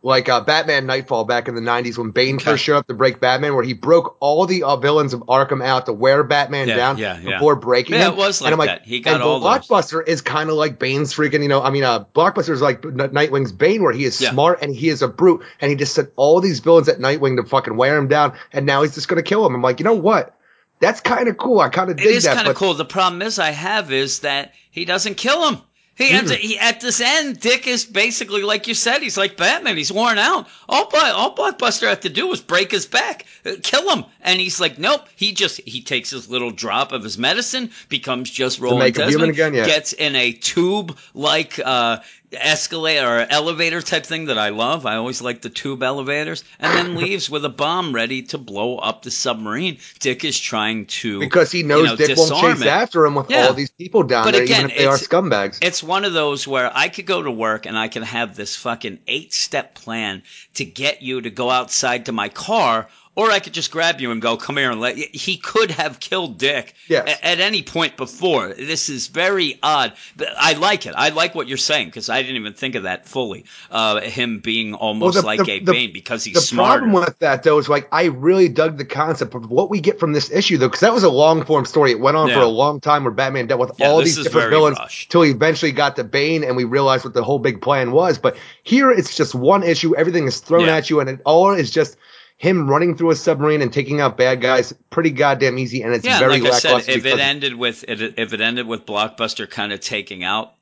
[0.04, 2.44] like uh, Batman Knightfall back in the '90s when Bane Okay.
[2.44, 5.64] first showed up to break Batman, where he broke all the uh, villains of Arkham
[5.64, 7.32] out to wear Batman Yeah, down yeah, yeah.
[7.38, 8.14] before breaking Yeah, him.
[8.14, 8.86] it was and I'm like like, that.
[8.88, 9.68] He got and all those.
[9.68, 12.82] Blockbuster is kind of like Bane's freaking, you know, I mean, uh, Blockbuster is like
[12.82, 14.30] Nightwing's Bane, where he is Yeah.
[14.30, 17.36] smart and he is a brute, and he just sent all these villains at Nightwing
[17.40, 19.54] to fucking wear him down, and now he's just gonna kill him.
[19.54, 20.36] I'm like, you know what?
[20.80, 21.60] That's kind of cool.
[21.60, 22.34] I kind of It dig is that.
[22.34, 22.74] kind of cool.
[22.74, 25.58] The problem is I have is that he doesn't kill him.
[25.94, 29.02] He, at, the, he at this end, Dick is basically like you said.
[29.02, 29.76] He's like Batman.
[29.76, 30.48] He's worn out.
[30.68, 34.58] All all Blockbuster had to do was break his back, uh, kill him, and he's
[34.58, 35.06] like, nope.
[35.16, 39.08] He just he takes his little drop of his medicine, becomes just Roland make him
[39.10, 39.66] human Desmond, again, yeah.
[39.66, 41.98] gets in a tube like uh,
[42.34, 44.86] escalator or elevator type thing that I love.
[44.86, 48.78] I always like the tube elevators, and then leaves with a bomb ready to blow
[48.78, 49.78] up the submarine.
[50.00, 52.66] Dick is trying to because he knows you know, Dick won't chase it.
[52.66, 53.46] after him with Yeah.
[53.48, 55.58] all these people down But there, again, even if they are scumbags.
[55.62, 58.56] It's one of those where I could go to work and I can have this
[58.56, 60.22] fucking eight step plan
[60.54, 64.10] to get you to go outside to my car, or I could just grab you
[64.10, 65.04] and go, come here and let you.
[65.12, 67.18] He could have killed Dick Yes.
[67.22, 68.48] at any point before.
[68.54, 69.92] This is very odd.
[70.16, 70.94] But I like it.
[70.96, 73.44] I like what you're saying because I didn't even think of that fully.
[73.70, 76.80] Uh, him being almost the- like the- a the- Bane because he's the smarter.
[76.84, 79.98] problem with that though is like I really dug the concept of what we get
[80.00, 81.90] from this issue though, because that was a long form story.
[81.90, 84.48] It went on for a long time where Batman dealt with Yeah, all these different
[84.50, 87.92] villains until he eventually got to Bane, and we realized what the whole big plan
[87.92, 88.16] was.
[88.16, 89.94] But here it's just one issue.
[89.94, 90.76] Everything is thrown Yeah.
[90.76, 91.98] at you, and it all is just
[92.42, 96.04] him running through a submarine and taking out bad guys pretty goddamn easy, and it's
[96.04, 99.48] yeah, very like I said, if it ended with it, if it ended with Blockbuster
[99.48, 100.52] kind of taking out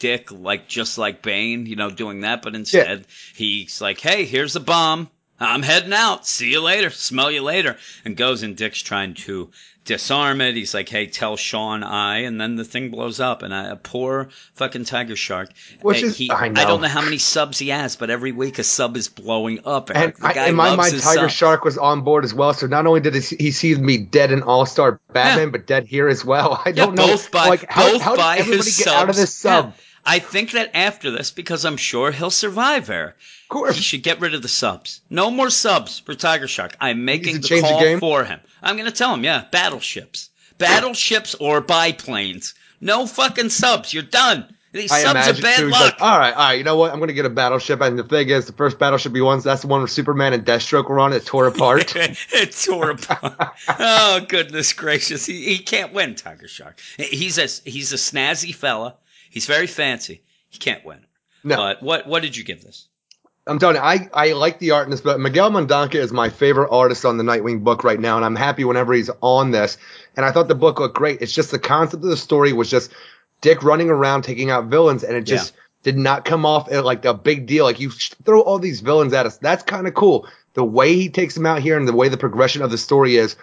[0.00, 4.56] Dick, like just like Bane, you know, doing that, but instead he's like, "Hey, here's
[4.56, 5.10] a bomb.
[5.40, 6.26] I'm heading out.
[6.26, 6.90] See you later.
[6.90, 9.50] Smell you later." And goes and Dick's trying to
[9.84, 10.54] disarm it.
[10.54, 13.42] He's like, "Hey, tell Shawn I," and then the thing blows up.
[13.42, 15.48] And a poor fucking tiger shark.
[15.80, 16.66] Which is- he, I know.
[16.66, 19.88] don't know how many subs he has, but every week a sub is blowing up.
[19.90, 20.16] And Eric.
[20.22, 21.28] I, in my mind, Tiger.
[21.30, 22.52] Shark was on board as well.
[22.52, 25.52] So not only did he see- me dead in All Star Batman, Yeah.
[25.52, 26.60] but dead here as well.
[26.66, 27.06] I don't know.
[27.06, 28.96] both by like how, both how did everybody his get subs.
[28.96, 29.66] out of this sub?
[29.66, 29.72] Yeah.
[30.04, 33.16] I think that after this, because I'm sure he'll survive, Eric.
[33.44, 33.76] Of course.
[33.76, 35.00] He should get rid of the subs.
[35.10, 36.76] No more subs for Tiger Shark.
[36.80, 38.00] I'm making to the the call game?
[38.00, 38.40] for him.
[38.62, 40.30] I'm going to tell him, yeah, battleships.
[40.58, 42.54] Battleships or biplanes.
[42.80, 43.94] No fucking subs.
[43.94, 44.54] You're done.
[44.72, 45.80] These I subs are bad too, luck.
[45.80, 46.92] like, all right, all right, you know what?
[46.92, 49.62] I'm gonna get a battleship, and the thing is, the first battleship he wants, that's
[49.62, 51.14] the one where Superman and Deathstroke were on.
[51.14, 51.96] It tore apart.
[51.96, 53.54] it tore apart.
[53.78, 55.24] oh goodness gracious!
[55.24, 56.80] He, he can't win, Tiger Shark.
[56.98, 58.94] He's a he's a snazzy fella.
[59.30, 60.22] He's very fancy.
[60.48, 61.04] He can't win.
[61.44, 61.56] No.
[61.56, 62.88] But what what did you give this?
[63.46, 66.28] I'm telling you, I, I like the art in this, but Miguel Mendonça is my
[66.28, 69.78] favorite artist on the Nightwing book right now, and I'm happy whenever he's on this.
[70.16, 71.22] And I thought the book looked great.
[71.22, 72.92] It's just the concept of the story was just
[73.40, 77.14] Dick running around taking out villains, and it just did not come off like a
[77.14, 77.64] big deal.
[77.64, 80.28] Like you throw all these villains at us, that's kind of cool.
[80.52, 83.16] The way he takes them out here and the way the progression of the story
[83.16, 83.36] is,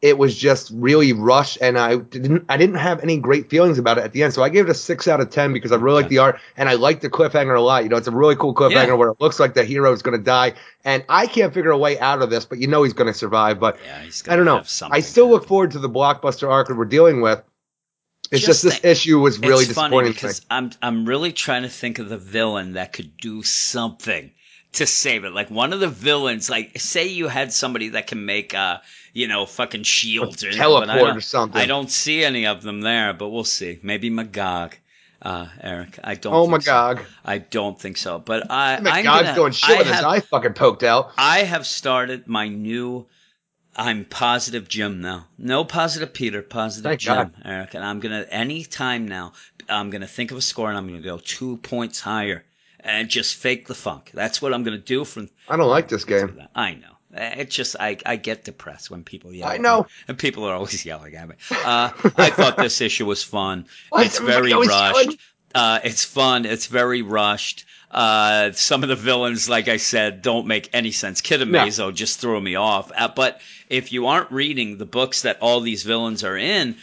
[0.00, 3.98] it was just really rushed, and I didn't I didn't have any great feelings about
[3.98, 4.32] it at the end.
[4.32, 6.38] So I gave it a six out of ten because I really like the art
[6.56, 7.82] and I like the cliffhanger a lot.
[7.82, 8.92] You know, it's a really cool cliffhanger Yeah.
[8.94, 11.78] where it looks like the hero is going to die, and I can't figure a
[11.78, 13.58] way out of this, but you know he's going to survive.
[13.58, 14.62] But Yeah, he's I don't know.
[14.90, 17.42] I still look forward to the blockbuster arc that we're dealing with.
[18.30, 20.12] It's Just just, this issue was really disappointing to me.
[20.12, 24.30] because I'm I'm really trying to think of the villain that could do something
[24.72, 25.32] to save it.
[25.32, 28.78] Like one of the villains, like say you had somebody that can make uh
[29.12, 31.60] you know fucking shields or Teleport or something.
[31.60, 33.78] I don't see any of them there, but we'll see.
[33.82, 34.76] Maybe Magog.
[35.20, 36.32] Uh, Eric, I don't.
[36.32, 36.98] Oh think my so.
[37.24, 38.20] I don't think so.
[38.20, 41.10] But I, I'm God's doing shit I with his eye fucking poked out.
[41.18, 43.06] I have started my new.
[43.74, 45.26] I'm positive Jim now.
[45.36, 47.32] No positive Peter, positive Thank Jim, God.
[47.44, 47.74] Eric.
[47.74, 49.32] And I'm gonna any time now.
[49.68, 52.44] I'm gonna think of a score and I'm gonna go two points higher
[52.80, 54.10] and just fake the funk.
[54.14, 55.28] That's what I'm gonna do from.
[55.48, 56.40] I don't like this game.
[56.54, 56.92] I know.
[57.10, 59.48] It's just I, I get depressed when people yell.
[59.48, 59.86] I know.
[60.08, 61.36] and people are always yelling at me.
[61.50, 63.66] Uh, I thought this issue was fun.
[63.88, 64.04] What?
[64.06, 65.18] It's very rushed.
[65.54, 66.44] Uh, it's fun.
[66.44, 67.64] It's very rushed.
[67.90, 71.22] Uh, some of the villains, like I said, don't make any sense.
[71.22, 72.92] Kid Amazo just threw me off.
[72.94, 76.76] Uh, but if you aren't reading the books that all these villains are in,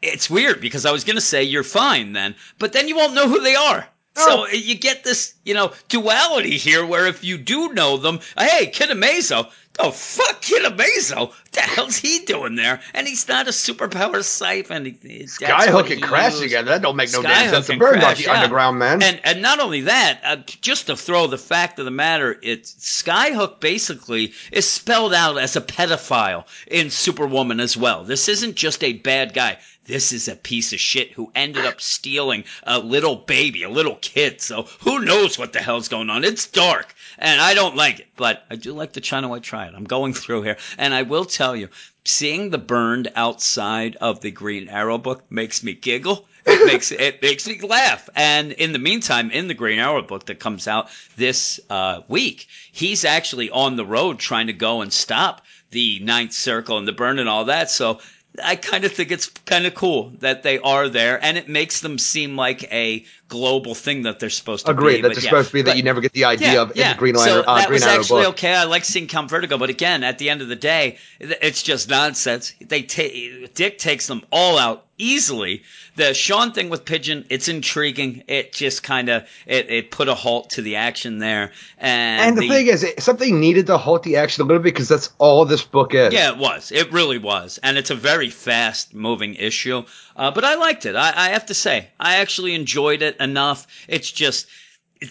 [0.00, 3.12] it's weird because I was going to say you're fine then, but then you won't
[3.12, 3.86] know who they are.
[4.16, 4.26] Oh.
[4.26, 4.46] So Oh.
[4.48, 8.90] you get this, you know, duality here where if you do know them, hey, Kid
[8.90, 12.80] Amazo, oh fuck Kid Amazo, what the hell's he doing there?
[12.94, 14.84] And he's not a superpower siphon.
[14.84, 16.70] He- that's what Skyhook and Crash together.
[16.70, 17.66] That don't make no damn Skyhook sense.
[17.66, 18.34] The and bird Crash, the yeah.
[18.34, 19.02] underground man.
[19.02, 22.74] And and not only that, uh, just to throw the fact of the matter, it's
[22.74, 28.04] Skyhook basically is spelled out as a pedophile in Superwoman as well.
[28.04, 29.58] This isn't just a bad guy.
[29.86, 33.94] This is a piece of shit who ended up stealing a little baby, a little
[33.94, 34.40] kid.
[34.40, 36.24] So who knows what the hell's going on?
[36.24, 39.74] It's dark, and I don't like it, but I do like the China White Triad.
[39.74, 41.68] I'm going through here, and I will tell you,
[42.04, 46.26] seeing the burned outside of the Green Arrow book makes me giggle.
[46.44, 48.08] It makes it makes me laugh.
[48.14, 52.46] And in the meantime, in the Green Arrow book that comes out this uh, week,
[52.72, 56.92] he's actually on the road trying to go and stop the Ninth Circle and the
[56.92, 57.70] burn and all that.
[57.70, 58.00] So
[58.42, 61.80] I kind of think it's kind of cool that they are there, and it makes
[61.80, 64.96] them seem like a global thing that they're supposed to Agreed.
[64.96, 65.02] be.
[65.02, 65.30] That but it's yeah.
[65.30, 66.92] supposed to be that you never get the idea yeah, of in yeah.
[66.92, 68.34] the Green so Lantern, uh, that Green was Arrow actually book.
[68.34, 68.54] okay.
[68.54, 71.88] I like seeing Count Vertigo, but again, at the end of the day, it's just
[71.88, 72.54] nonsense.
[72.60, 75.62] They ta- Dick takes them all out easily.
[75.96, 78.24] The Shawn thing with Pigeon, it's intriguing.
[78.28, 81.52] It just kind of it, it put a halt to the action there.
[81.78, 84.74] And, And the, thing is, it, something needed to halt the action a little bit
[84.74, 86.12] because that's all this book is.
[86.12, 86.72] yeah, it was.
[86.72, 89.84] It really was, and it's a very fast moving issue.
[90.14, 90.96] Uh, but I liked it.
[90.96, 93.66] I, I have to say, I actually enjoyed it enough.
[93.88, 94.46] It's just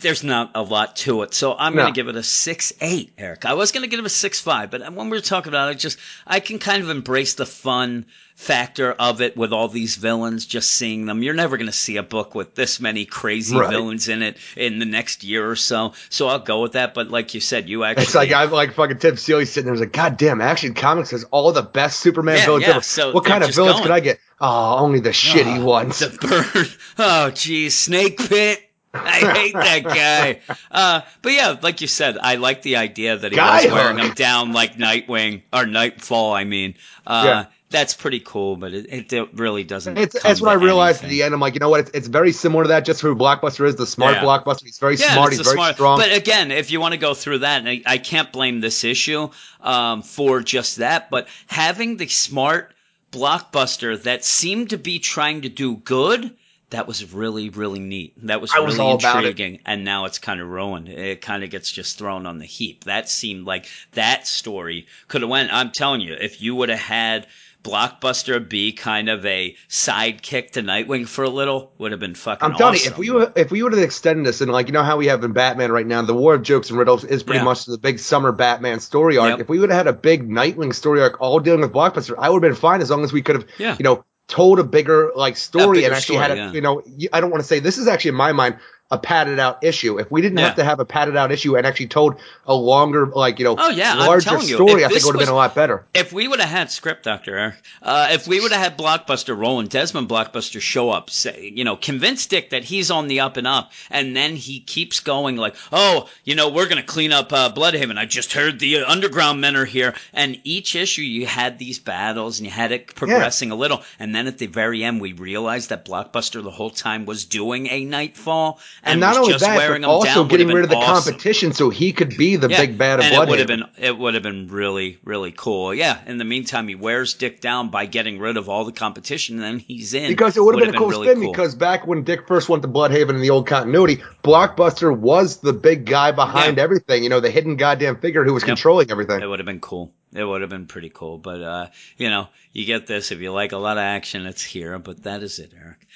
[0.01, 1.83] there's not a lot to it, so I'm No.
[1.83, 3.11] going to give it a six eight.
[3.17, 5.49] Eric, I was going to give it a six five, but when we were talking
[5.49, 8.05] about it, just I can kind of embrace the fun
[8.35, 10.45] factor of it with all these villains.
[10.45, 13.69] Just seeing them, you're never going to see a book with this many crazy Right.
[13.69, 15.93] villains in it in the next year or so.
[16.09, 16.93] So I'll go with that.
[16.93, 19.73] But like you said, you actually It's like I'm like fucking Tim Seeley sitting there.
[19.75, 22.81] He's like, God damn, Action Comics has all the best Superman Yeah, villains yeah, ever.
[22.81, 23.83] so what kind of villains going.
[23.83, 24.19] could I get?
[24.41, 25.99] Oh, only the shitty Ah, ones.
[25.99, 26.67] The bird.
[26.97, 28.61] Oh, geez, Snake Pit.
[29.05, 30.39] I hate that guy.
[30.71, 33.97] Uh, but yeah, like you said, I like the idea that he Guy was wearing
[33.97, 36.33] them down like Nightwing or Knightfall.
[36.33, 36.75] I mean,
[37.05, 37.45] uh, Yeah.
[37.69, 39.97] that's pretty cool, but it, it really doesn't.
[39.97, 41.33] It's that's what I realized at the end.
[41.33, 41.81] I'm like, you know what?
[41.81, 42.85] It's, it's very similar to that.
[42.85, 44.23] Just who Blockbuster is, the smart Yeah.
[44.23, 44.63] Blockbuster.
[44.63, 45.31] He's very Yeah, smart.
[45.33, 45.97] He's very smart- strong.
[45.99, 48.83] But again, if you want to go through that, and I, I can't blame this
[48.83, 49.29] issue
[49.61, 52.71] um, for just that, but having the smart
[53.11, 56.35] blockbuster that seemed to be trying to do good,
[56.75, 58.13] that was really, really neat.
[58.27, 59.59] That was I was really all intriguing.
[59.65, 60.89] And now it's kind of ruined.
[60.89, 62.83] It kind of gets just thrown on the heap.
[62.83, 65.53] That seemed like that story could have went.
[65.53, 67.27] I'm telling you, if you would have had
[67.63, 72.45] Blockbuster be kind of a sidekick to Nightwing for a little, would have been fucking.
[72.45, 73.03] I'm telling awesome.
[73.03, 75.07] you, if we if we would have extended this and like you know how we
[75.07, 77.45] have in Batman right now, the War of Jokes and Riddles is pretty Yeah.
[77.45, 79.31] much the big summer Batman story arc.
[79.31, 79.39] Yep.
[79.39, 82.29] If we would have had a big Nightwing story arc all dealing with Blockbuster, I
[82.29, 83.75] would have been fine as long as we could have, Yeah.
[83.79, 86.51] you know, told a bigger like story bigger and actually had a, yeah.
[86.51, 86.81] you know,
[87.13, 88.59] I don't want to say this is actually in my mind
[88.91, 89.99] a padded out issue.
[89.99, 90.45] If we didn't Yeah.
[90.45, 93.55] have to have a padded out issue and actually told a longer, like, you know,
[93.57, 95.85] Oh, yeah, larger telling you, story, I think it would have been a lot better.
[95.95, 99.35] If we would have had script, Doctor Eric, uh, if we would have had Blockbuster
[99.35, 103.37] Roland Desmond Blockbuster show up, say, you know, convince Dick that he's on the up
[103.37, 107.33] and up, and then he keeps going like, oh, you know, we're gonna clean up
[107.33, 107.97] uh, Blüdhaven.
[107.97, 111.79] I just heard the uh, underground men are here, and each issue you had these
[111.79, 115.13] battles and you had it progressing a little, and then at the very end we
[115.13, 119.67] realized that Blockbuster the whole time was doing a Knightfall and, And not only that,
[119.81, 120.27] but also down.
[120.27, 121.13] getting rid of the awesome.
[121.13, 123.75] competition so he could be the big bad of and it would have Blüdhaven.
[123.75, 125.73] been it would have been really really cool.
[125.73, 125.99] Yeah.
[126.05, 129.43] In the meantime, he wears Dick down by getting rid of all the competition, and
[129.43, 131.21] then he's in Because it would have been a cool really spin.
[131.23, 131.31] cool.
[131.31, 135.53] Because back when Dick first went to Blüdhaven in the old continuity, Blockbuster was the
[135.53, 136.63] big guy behind Yeah.
[136.63, 137.03] everything.
[137.03, 138.47] You know, the hidden goddamn figure who was Yep.
[138.47, 139.21] controlling everything.
[139.21, 139.91] it would have been cool.
[140.13, 141.17] It would have been pretty cool.
[141.17, 141.67] But uh,
[141.97, 143.11] you know, you get this.
[143.11, 144.77] If you like a lot of action, it's here.
[144.79, 145.87] But that is it, Eric.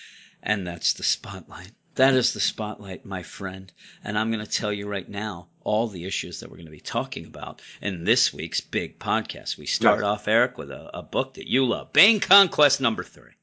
[0.41, 1.71] And that's the spotlight.
[1.99, 3.69] That is the spotlight, my friend.
[4.05, 6.71] And I'm going to tell you right now all the issues that we're going to
[6.71, 9.57] be talking about in this week's big podcast.
[9.57, 10.05] We start Yes.
[10.05, 13.33] off, Eric, with a, a book that you love Bane Conquest number three.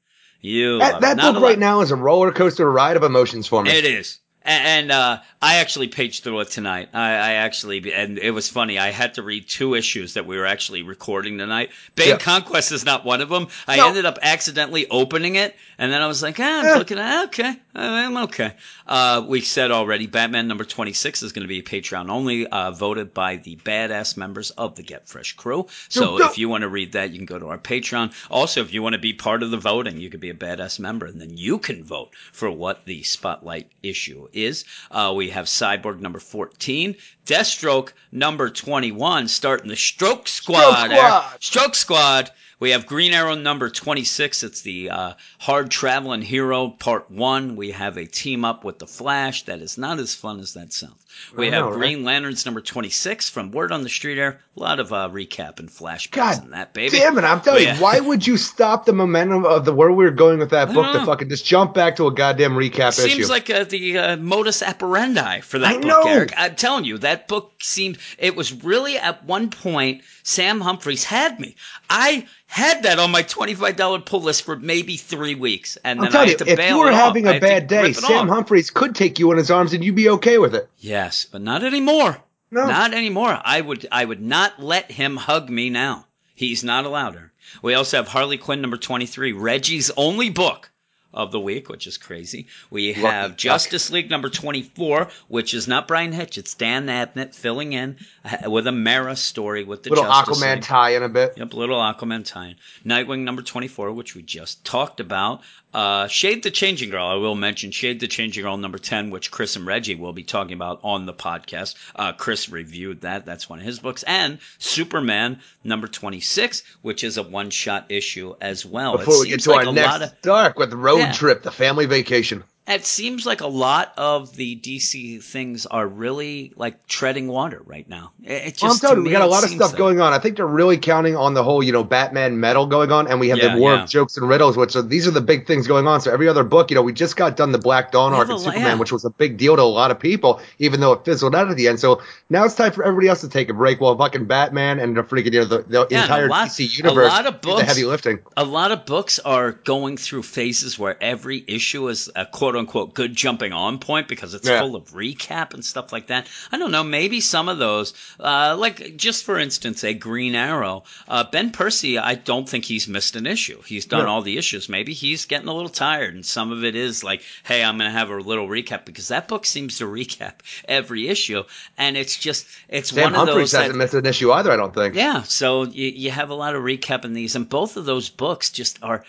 [0.40, 3.62] You That, love that book right now is a roller coaster ride of emotions for
[3.62, 3.72] me.
[3.72, 4.20] It is.
[4.48, 6.90] And uh, I actually paged through it tonight.
[6.94, 8.78] I, I actually, and it was funny.
[8.78, 11.70] I had to read two issues that we were actually recording tonight.
[11.96, 12.18] Bane Yeah.
[12.18, 13.48] Conquest is not one of them.
[13.66, 13.88] I No.
[13.88, 16.74] ended up accidentally opening it, and then I was like, ah, I'm Eh.
[16.78, 17.24] looking at.
[17.24, 18.52] Okay, I'm okay.
[18.86, 23.12] Uh, we said already, Batman number 26 is going to be Patreon only, uh, voted
[23.12, 25.66] by the badass members of the Get Fresh crew.
[25.88, 26.26] So yo.
[26.26, 28.12] if you want to read that, you can go to our Patreon.
[28.30, 30.78] Also, if you want to be part of the voting, you could be a badass
[30.78, 34.64] member, and then you can vote for what the spotlight issue is.
[34.90, 40.90] Uh, we have Cyborg number 14, Deathstroke number 21, starting the Stroke Squad.
[40.90, 40.98] Eric.
[40.98, 41.42] Squad.
[41.42, 42.30] Stroke Squad.
[42.58, 44.42] We have Green Arrow number 26.
[44.42, 47.54] It's the uh, Hard Traveling Hero Part 1.
[47.56, 50.72] We have a team up with The Flash that is not as fun as that
[50.72, 51.04] sounds.
[51.36, 51.78] We have know, right?
[51.78, 54.40] Green Lanterns number 26 from Word on the Street Air.
[54.56, 56.98] A lot of uh, recap and flashbacks God in that, baby.
[56.98, 57.24] Damn it!
[57.24, 57.76] I'm telling Yeah.
[57.76, 60.72] you, why would you stop the momentum of the where we were going with that
[60.72, 63.16] book to fucking just jump back to a goddamn recap Seems issue?
[63.16, 66.02] Seems like uh, the uh, modus operandi for that I book, know.
[66.06, 66.32] Eric.
[66.36, 67.98] I'm telling you, that book seemed.
[68.18, 70.02] It was really at one point.
[70.22, 71.54] Sam Humphries had me.
[71.88, 76.04] I had that on my twenty-five dollar pull list for maybe three weeks, and I'm
[76.06, 77.30] then I telling you, to if bail you were it having off.
[77.30, 78.34] A had bad day, Sam off.
[78.34, 80.68] Humphries could take you in his arms and you'd be okay with it.
[81.06, 82.18] Yes, but not anymore.
[82.50, 82.66] No.
[82.66, 83.40] Not anymore.
[83.44, 86.06] I would I would not let him hug me now.
[86.34, 87.32] He's not allowed her.
[87.62, 90.68] We also have Harley Quinn number 23, Reggie's only book
[91.14, 92.48] of the week, which is crazy.
[92.70, 93.36] We have.
[93.36, 98.50] Justice League number 24, which is not Bryan Hitch, it's Dan Abnett filling in uh,
[98.50, 100.64] with a Mara story with the Little Justice Aquaman League.
[100.64, 101.34] tie in a bit.
[101.36, 102.56] Yep, little Aquaman tie-in.
[102.84, 105.42] Nightwing number 24, which we just talked about.
[105.76, 109.30] Uh, Shade the Changing Girl, I will mention Shade the Changing Girl number 10, which
[109.30, 111.74] Chris and Reggie will be talking about on the podcast.
[111.94, 113.26] Uh, Chris reviewed that.
[113.26, 114.02] That's one of his books.
[114.02, 118.96] And Superman number 26, which is a one-shot issue as well.
[118.96, 121.12] Before it we get to like our next of, dark with road Yeah.
[121.12, 122.42] trip, the family vacation.
[122.68, 127.88] It seems like a lot of the DC things are really like treading water right
[127.88, 128.12] now.
[128.22, 129.78] It, it just, Well, I'm telling you, we got a lot of stuff that.
[129.78, 130.12] going on.
[130.12, 133.20] I think they're really counting on the whole, you know, Batman metal going on, and
[133.20, 133.84] we have Yeah, the war yeah.
[133.84, 136.00] of jokes and riddles, which so these are the big things going on.
[136.00, 138.38] So every other book, you know, we just got done the Black Dawn arc in
[138.38, 138.74] Superman, yeah.
[138.74, 141.50] which was a big deal to a lot of people, even though it fizzled out
[141.50, 141.78] at the end.
[141.78, 144.96] So now it's time for everybody else to take a break while fucking Batman and
[144.96, 147.64] the freaking, you know, the, the entire lot- DC a universe lot of did the
[147.64, 148.18] heavy lifting.
[148.36, 152.26] a lot of books are going through phases where every issue is a
[152.56, 154.60] quote unquote good jumping on point because it's Yeah.
[154.60, 156.26] full of recap and stuff like that.
[156.50, 160.84] I don't know, maybe some of those, uh, like just for instance, a Green Arrow,
[161.08, 163.60] uh, Ben Percy, I don't think he's missed an issue.
[163.62, 164.06] He's done Yeah.
[164.06, 164.68] all the issues.
[164.68, 167.90] Maybe he's getting a little tired and some of it is like, hey, I'm going
[167.90, 170.34] to have a little recap because that book seems to recap
[170.66, 171.42] every issue.
[171.76, 174.50] And it's just, it's Sam one of Humphries those that, hasn't missed an issue either,
[174.50, 174.94] I don't think.
[174.94, 178.08] yeah, so you, you have a lot of recap in these, and both of those
[178.08, 179.04] books just are.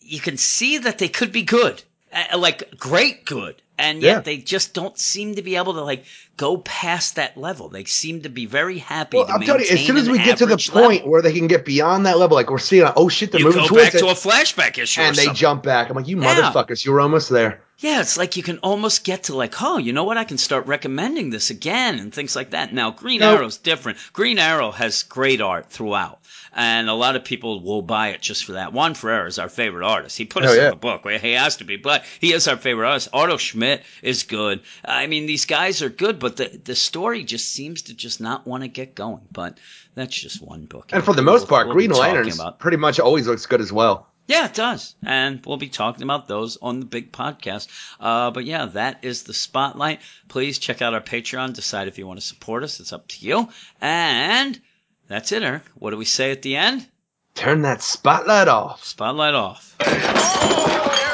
[0.00, 1.82] You can see that they could be good,
[2.12, 4.20] uh, like great good, and yet Yeah.
[4.20, 6.04] they just don't seem to be able to like
[6.36, 7.68] go past that level.
[7.68, 9.16] They seem to be very happy.
[9.18, 11.10] Well, to I'm telling you, as soon as we get to the point level.
[11.10, 13.62] where they can get beyond that level, like we're seeing, oh shit, they're you moving
[13.62, 15.36] go towards back it, to a flashback issue, and they something.
[15.36, 15.88] jump back.
[15.90, 16.34] I'm like, you Yeah.
[16.34, 17.62] motherfuckers, you were almost there.
[17.82, 20.18] Yeah, it's like you can almost get to like, oh, you know what?
[20.18, 22.74] I can start recommending this again and things like that.
[22.74, 23.38] Now, Green Nope.
[23.38, 23.96] Arrow's different.
[24.12, 26.20] Green Arrow has great art throughout,
[26.52, 28.74] and a lot of people will buy it just for that.
[28.74, 30.18] Juan Ferreyra is our favorite artist.
[30.18, 30.64] He put us Oh, yeah.
[30.66, 31.06] in the book.
[31.06, 33.08] Well, He has to be, but he is our favorite artist.
[33.14, 34.60] Otto Schmidt is good.
[34.84, 38.46] I mean, these guys are good, but the the story just seems to just not
[38.46, 39.22] want to get going.
[39.32, 39.56] But
[39.94, 40.90] that's just one book.
[40.92, 43.72] And for the We'll- most part, we'll Green about- pretty much always looks good as
[43.72, 44.06] well.
[44.30, 44.94] Yeah, it does.
[45.04, 47.66] And we'll be talking about those on the big podcast.
[47.98, 49.98] Uh, but yeah, that is the spotlight.
[50.28, 51.52] Please check out our Patreon.
[51.52, 52.78] Decide if you want to support us.
[52.78, 53.48] It's up to you.
[53.80, 54.60] And
[55.08, 55.64] that's it, Eric.
[55.74, 56.86] What do we say at the end?
[57.34, 58.84] Turn that spotlight off.
[58.84, 61.09] Spotlight off.